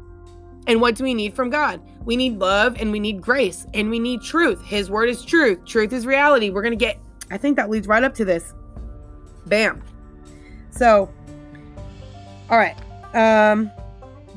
And 0.67 0.81
what 0.81 0.95
do 0.95 1.03
we 1.03 1.13
need 1.13 1.33
from 1.33 1.49
God? 1.49 1.81
We 2.03 2.15
need 2.15 2.39
love 2.39 2.75
and 2.79 2.91
we 2.91 2.99
need 2.99 3.21
grace 3.21 3.65
and 3.73 3.89
we 3.89 3.99
need 3.99 4.21
truth. 4.21 4.61
His 4.63 4.89
word 4.89 5.09
is 5.09 5.23
truth. 5.23 5.63
Truth 5.65 5.93
is 5.93 6.05
reality. 6.05 6.49
We're 6.49 6.61
going 6.61 6.77
to 6.77 6.85
get 6.85 6.99
I 7.29 7.37
think 7.37 7.57
that 7.57 7.69
leads 7.69 7.87
right 7.87 8.03
up 8.03 8.13
to 8.15 8.25
this. 8.25 8.53
Bam. 9.45 9.83
So 10.71 11.11
all 12.49 12.57
right. 12.57 12.75
Um 13.13 13.71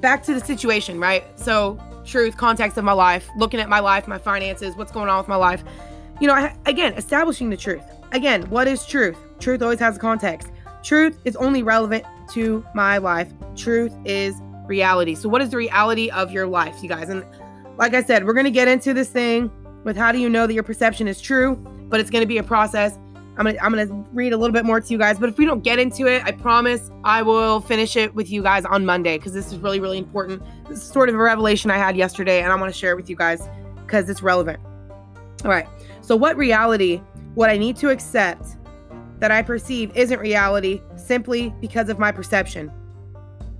back 0.00 0.22
to 0.24 0.34
the 0.34 0.40
situation, 0.40 0.98
right? 0.98 1.24
So, 1.38 1.78
truth, 2.04 2.36
context 2.36 2.78
of 2.78 2.84
my 2.84 2.92
life, 2.92 3.28
looking 3.36 3.60
at 3.60 3.68
my 3.68 3.80
life, 3.80 4.08
my 4.08 4.18
finances, 4.18 4.76
what's 4.76 4.92
going 4.92 5.08
on 5.08 5.18
with 5.18 5.28
my 5.28 5.36
life. 5.36 5.62
You 6.20 6.26
know, 6.26 6.34
I, 6.34 6.56
again, 6.66 6.94
establishing 6.94 7.50
the 7.50 7.56
truth. 7.56 7.84
Again, 8.12 8.42
what 8.50 8.66
is 8.66 8.84
truth? 8.84 9.16
Truth 9.38 9.62
always 9.62 9.78
has 9.78 9.96
a 9.96 10.00
context. 10.00 10.50
Truth 10.82 11.18
is 11.24 11.36
only 11.36 11.62
relevant 11.62 12.04
to 12.32 12.64
my 12.74 12.98
life. 12.98 13.32
Truth 13.56 13.94
is 14.04 14.34
reality. 14.66 15.14
So, 15.14 15.28
what 15.28 15.42
is 15.42 15.50
the 15.50 15.56
reality 15.56 16.10
of 16.10 16.30
your 16.30 16.46
life, 16.46 16.82
you 16.82 16.88
guys? 16.88 17.08
And 17.08 17.24
like 17.76 17.94
I 17.94 18.02
said, 18.02 18.26
we're 18.26 18.34
going 18.34 18.44
to 18.44 18.50
get 18.50 18.68
into 18.68 18.94
this 18.94 19.08
thing 19.08 19.50
with 19.84 19.96
how 19.96 20.12
do 20.12 20.18
you 20.18 20.28
know 20.28 20.46
that 20.46 20.54
your 20.54 20.62
perception 20.62 21.08
is 21.08 21.20
true, 21.20 21.56
but 21.88 22.00
it's 22.00 22.10
going 22.10 22.22
to 22.22 22.26
be 22.26 22.38
a 22.38 22.42
process. 22.42 22.98
I'm 23.36 23.46
gonna 23.46 23.58
I'm 23.62 23.70
gonna 23.70 24.04
read 24.12 24.34
a 24.34 24.36
little 24.36 24.52
bit 24.52 24.66
more 24.66 24.80
to 24.80 24.92
you 24.92 24.98
guys, 24.98 25.18
but 25.18 25.30
if 25.30 25.38
we 25.38 25.46
don't 25.46 25.62
get 25.62 25.78
into 25.78 26.06
it, 26.06 26.22
I 26.24 26.32
promise 26.32 26.90
I 27.04 27.22
will 27.22 27.60
finish 27.60 27.96
it 27.96 28.14
with 28.14 28.30
you 28.30 28.42
guys 28.42 28.66
on 28.66 28.84
Monday 28.84 29.16
because 29.16 29.32
this 29.32 29.46
is 29.46 29.56
really 29.56 29.80
really 29.80 29.96
important. 29.96 30.42
This 30.68 30.82
is 30.82 30.84
sort 30.84 31.08
of 31.08 31.14
a 31.14 31.18
revelation 31.18 31.70
I 31.70 31.78
had 31.78 31.96
yesterday, 31.96 32.42
and 32.42 32.52
I 32.52 32.56
want 32.56 32.70
to 32.70 32.78
share 32.78 32.92
it 32.92 32.96
with 32.96 33.08
you 33.08 33.16
guys 33.16 33.48
because 33.76 34.10
it's 34.10 34.22
relevant. 34.22 34.60
All 35.44 35.50
right. 35.50 35.66
So 36.02 36.16
what 36.16 36.36
reality 36.36 37.00
what 37.34 37.48
I 37.48 37.56
need 37.56 37.76
to 37.76 37.88
accept 37.88 38.56
that 39.20 39.30
I 39.30 39.42
perceive 39.42 39.96
isn't 39.96 40.18
reality 40.18 40.82
simply 40.96 41.54
because 41.60 41.88
of 41.88 41.98
my 41.98 42.10
perception? 42.10 42.70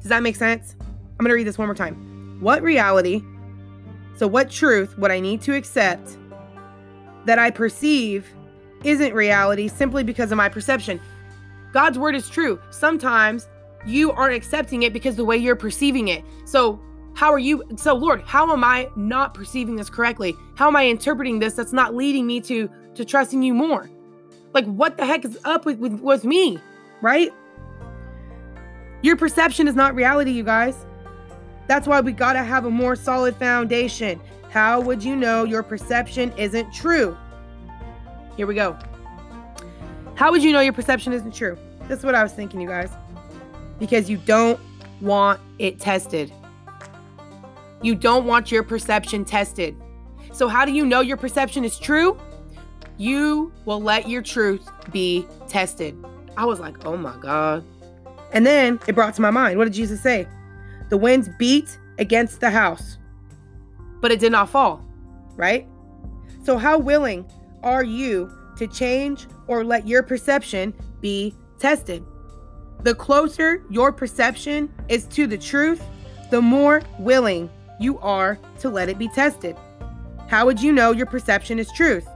Does 0.01 0.09
that 0.09 0.23
make 0.23 0.37
sense? 0.37 0.75
I'm 0.81 1.25
gonna 1.25 1.35
read 1.35 1.47
this 1.47 1.59
one 1.59 1.69
more 1.69 1.75
time. 1.75 2.39
What 2.41 2.63
reality? 2.63 3.23
So 4.17 4.27
what 4.27 4.51
truth 4.51 4.99
would 4.99 5.11
I 5.11 5.21
need 5.21 5.41
to 5.43 5.55
accept 5.55 6.17
that 7.27 7.39
I 7.39 7.51
perceive 7.51 8.27
isn't 8.85 9.15
reality 9.15 9.69
simply 9.69 10.03
because 10.03 10.33
of 10.33 10.39
my 10.39 10.49
perception. 10.49 11.01
God's 11.73 11.99
word 11.99 12.15
is 12.15 12.29
true. 12.29 12.59
Sometimes 12.71 13.49
you 13.87 14.11
aren't 14.13 14.35
accepting 14.35 14.83
it 14.83 14.93
because 14.93 15.17
the 15.17 15.25
way 15.25 15.37
you're 15.37 15.57
perceiving 15.57 16.09
it. 16.09 16.25
So, 16.45 16.81
how 17.15 17.33
are 17.33 17.39
you? 17.39 17.63
So, 17.77 17.95
Lord, 17.95 18.23
how 18.23 18.51
am 18.53 18.65
I 18.65 18.89
not 18.97 19.35
perceiving 19.35 19.77
this 19.77 19.91
correctly? 19.91 20.35
How 20.55 20.69
am 20.69 20.77
I 20.77 20.87
interpreting 20.87 21.39
this 21.39 21.55
that's 21.55 21.73
not 21.73 21.95
leading 21.95 22.27
me 22.27 22.41
to 22.43 22.69
to 22.95 23.05
trusting 23.05 23.43
you 23.43 23.55
more? 23.55 23.91
Like, 24.53 24.65
what 24.67 24.97
the 24.97 25.07
heck 25.07 25.25
is 25.25 25.39
up 25.45 25.65
with, 25.65 25.79
with, 25.79 26.01
with 26.01 26.25
me, 26.25 26.59
right? 27.01 27.31
Your 29.03 29.17
perception 29.17 29.69
is 29.69 29.75
not 29.75 29.95
reality, 29.95 30.33
you 30.33 30.43
guys. 30.43 30.87
That's 31.69 31.87
why 31.87 32.01
we 32.01 32.13
got 32.13 32.33
to 32.33 32.43
have 32.43 32.65
a 32.65 32.71
more 32.71 32.97
solid 32.97 33.37
foundation. 33.37 34.21
How 34.51 34.81
would 34.81 35.05
you 35.05 35.15
know 35.15 35.45
your 35.45 35.63
perception 35.63 36.33
isn't 36.37 36.73
true? 36.75 37.17
Here 38.37 38.47
we 38.47 38.55
go. 38.55 38.77
How 40.17 40.33
would 40.33 40.43
you 40.43 40.53
know 40.53 40.61
your 40.61 40.73
perception 40.73 41.13
isn't 41.13 41.35
true? 41.35 41.57
That's 41.89 42.03
what 42.03 42.15
I 42.15 42.23
was 42.23 42.33
thinking, 42.33 42.61
you 42.61 42.69
guys. 42.69 42.91
Because 43.79 44.11
you 44.11 44.17
don't 44.19 44.61
want 45.01 45.41
it 45.59 45.79
tested. 45.79 46.33
You 47.83 47.95
don't 47.95 48.27
want 48.27 48.51
your 48.51 48.63
perception 48.63 49.25
tested. 49.25 49.77
So, 50.33 50.49
how 50.49 50.65
do 50.65 50.73
you 50.73 50.85
know 50.85 51.01
your 51.01 51.17
perception 51.17 51.65
is 51.65 51.79
true? 51.79 52.19
You 53.01 53.51
will 53.65 53.81
let 53.81 54.11
your 54.11 54.21
truth 54.21 54.69
be 54.93 55.27
tested. 55.49 55.97
I 56.37 56.45
was 56.45 56.61
like, 56.61 56.85
oh 56.85 56.99
my 56.99 57.17
God. 57.17 57.65
And 58.35 58.45
then 58.45 58.79
it 58.87 58.95
brought 58.95 59.15
to 59.15 59.23
my 59.23 59.31
mind 59.31 59.57
what 59.57 59.65
did 59.65 59.73
Jesus 59.73 60.03
say? 60.03 60.29
The 60.91 60.99
winds 60.99 61.31
beat 61.39 61.79
against 61.99 62.41
the 62.41 62.51
house, 62.51 62.99
but 64.03 64.13
it 64.13 64.21
did 64.21 64.33
not 64.33 64.51
fall, 64.51 64.85
right? 65.35 65.67
So, 66.43 66.59
how 66.59 66.77
willing 66.77 67.25
are 67.63 67.83
you 67.83 68.31
to 68.59 68.67
change 68.67 69.27
or 69.47 69.65
let 69.65 69.89
your 69.89 70.03
perception 70.03 70.75
be 71.01 71.35
tested? 71.59 72.05
The 72.83 72.95
closer 72.95 73.65
your 73.71 73.93
perception 73.93 74.71
is 74.91 75.07
to 75.07 75.27
the 75.27 75.39
truth, 75.39 75.83
the 76.31 76.43
more 76.43 76.83
willing 76.99 77.49
you 77.81 77.99
are 78.01 78.39
to 78.59 78.69
let 78.69 78.91
it 78.91 78.99
be 78.99 79.09
tested. 79.09 79.57
How 80.29 80.45
would 80.45 80.61
you 80.61 80.71
know 80.71 80.93
your 80.93 81.07
perception 81.07 81.59
is 81.59 81.73
truth? 81.73 82.07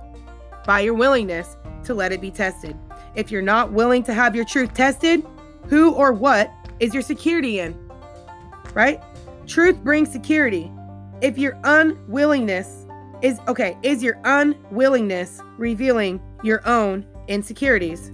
By 0.67 0.81
your 0.81 0.95
willingness 0.95 1.57
to 1.85 1.95
let 1.95 2.13
it 2.13 2.21
be 2.21 2.31
tested. 2.31 2.77
If 3.15 3.31
you're 3.31 3.43
not 3.43 3.73
willing 3.73 4.03
to 4.05 4.15
have 4.15 4.35
your 4.35 4.45
truth 4.45 4.75
tested, 4.75 5.25
who 5.69 5.93
or 5.93 6.13
what 6.13 6.53
is 6.81 6.93
your 6.93 7.03
security 7.03 7.61
in? 7.61 7.79
Right? 8.73 9.03
Truth 9.47 9.85
brings 9.85 10.11
security. 10.11 10.73
If 11.21 11.39
your 11.39 11.59
unwillingness 11.65 12.87
is 13.23 13.39
okay, 13.49 13.77
is 13.83 14.03
your 14.03 14.19
unwillingness 14.25 15.41
revealing 15.57 16.21
your 16.43 16.67
own 16.67 17.07
insecurities? 17.29 18.11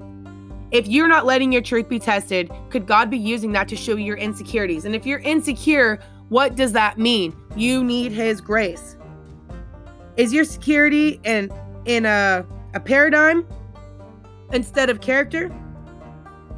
If 0.71 0.87
you're 0.87 1.09
not 1.09 1.27
letting 1.27 1.51
your 1.51 1.63
truth 1.63 1.89
be 1.89 1.99
tested, 1.99 2.51
could 2.71 2.87
God 2.87 3.11
be 3.11 3.19
using 3.19 3.53
that 3.53 3.67
to 3.69 3.77
show 3.77 3.97
you 3.97 4.05
your 4.05 4.17
insecurities? 4.17 4.85
And 4.85 4.95
if 4.95 5.05
you're 5.05 5.19
insecure, 5.21 5.99
what 6.29 6.55
does 6.55 6.73
that 6.73 6.99
mean? 6.99 7.37
You 7.57 7.83
need 7.83 8.13
his 8.13 8.41
grace. 8.41 8.97
Is 10.17 10.33
your 10.33 10.45
security 10.45 11.21
in 11.25 11.51
in 11.85 12.07
a, 12.07 12.47
a 12.75 12.81
paradigm 12.81 13.47
instead 14.53 14.91
of 14.91 15.01
character? 15.01 15.55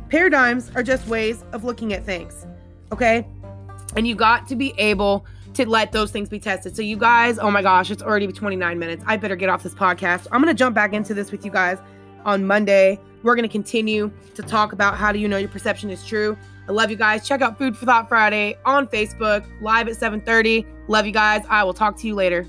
Paradigms 0.08 0.70
are 0.74 0.82
just 0.82 1.06
ways 1.08 1.44
of 1.52 1.64
looking 1.64 1.92
at 1.92 2.04
things. 2.04 2.46
Okay? 2.92 3.26
And 3.96 4.06
you 4.06 4.14
got 4.14 4.46
to 4.48 4.56
be 4.56 4.74
able 4.78 5.26
to 5.54 5.68
let 5.68 5.92
those 5.92 6.10
things 6.10 6.28
be 6.28 6.38
tested. 6.38 6.74
So, 6.76 6.82
you 6.82 6.96
guys, 6.96 7.38
oh 7.38 7.50
my 7.50 7.62
gosh, 7.62 7.90
it's 7.90 8.02
already 8.02 8.26
29 8.26 8.78
minutes. 8.78 9.04
I 9.06 9.16
better 9.16 9.36
get 9.36 9.48
off 9.48 9.62
this 9.62 9.74
podcast. 9.74 10.26
I'm 10.32 10.42
going 10.42 10.54
to 10.54 10.58
jump 10.58 10.74
back 10.74 10.92
into 10.92 11.14
this 11.14 11.30
with 11.30 11.44
you 11.44 11.50
guys 11.50 11.78
on 12.24 12.46
Monday. 12.46 12.98
We're 13.22 13.34
going 13.34 13.48
to 13.48 13.52
continue 13.52 14.10
to 14.34 14.42
talk 14.42 14.72
about 14.72 14.96
how 14.96 15.12
do 15.12 15.18
you 15.18 15.28
know 15.28 15.36
your 15.36 15.48
perception 15.48 15.90
is 15.90 16.06
true. 16.06 16.36
I 16.68 16.72
love 16.72 16.90
you 16.90 16.96
guys. 16.96 17.26
Check 17.26 17.42
out 17.42 17.58
Food 17.58 17.76
for 17.76 17.86
Thought 17.86 18.08
Friday 18.08 18.56
on 18.64 18.86
Facebook, 18.86 19.44
live 19.60 19.88
at 19.88 19.94
7:30. 19.94 20.64
Love 20.88 21.06
you 21.06 21.12
guys. 21.12 21.42
I 21.48 21.64
will 21.64 21.74
talk 21.74 21.96
to 21.98 22.06
you 22.06 22.14
later. 22.14 22.46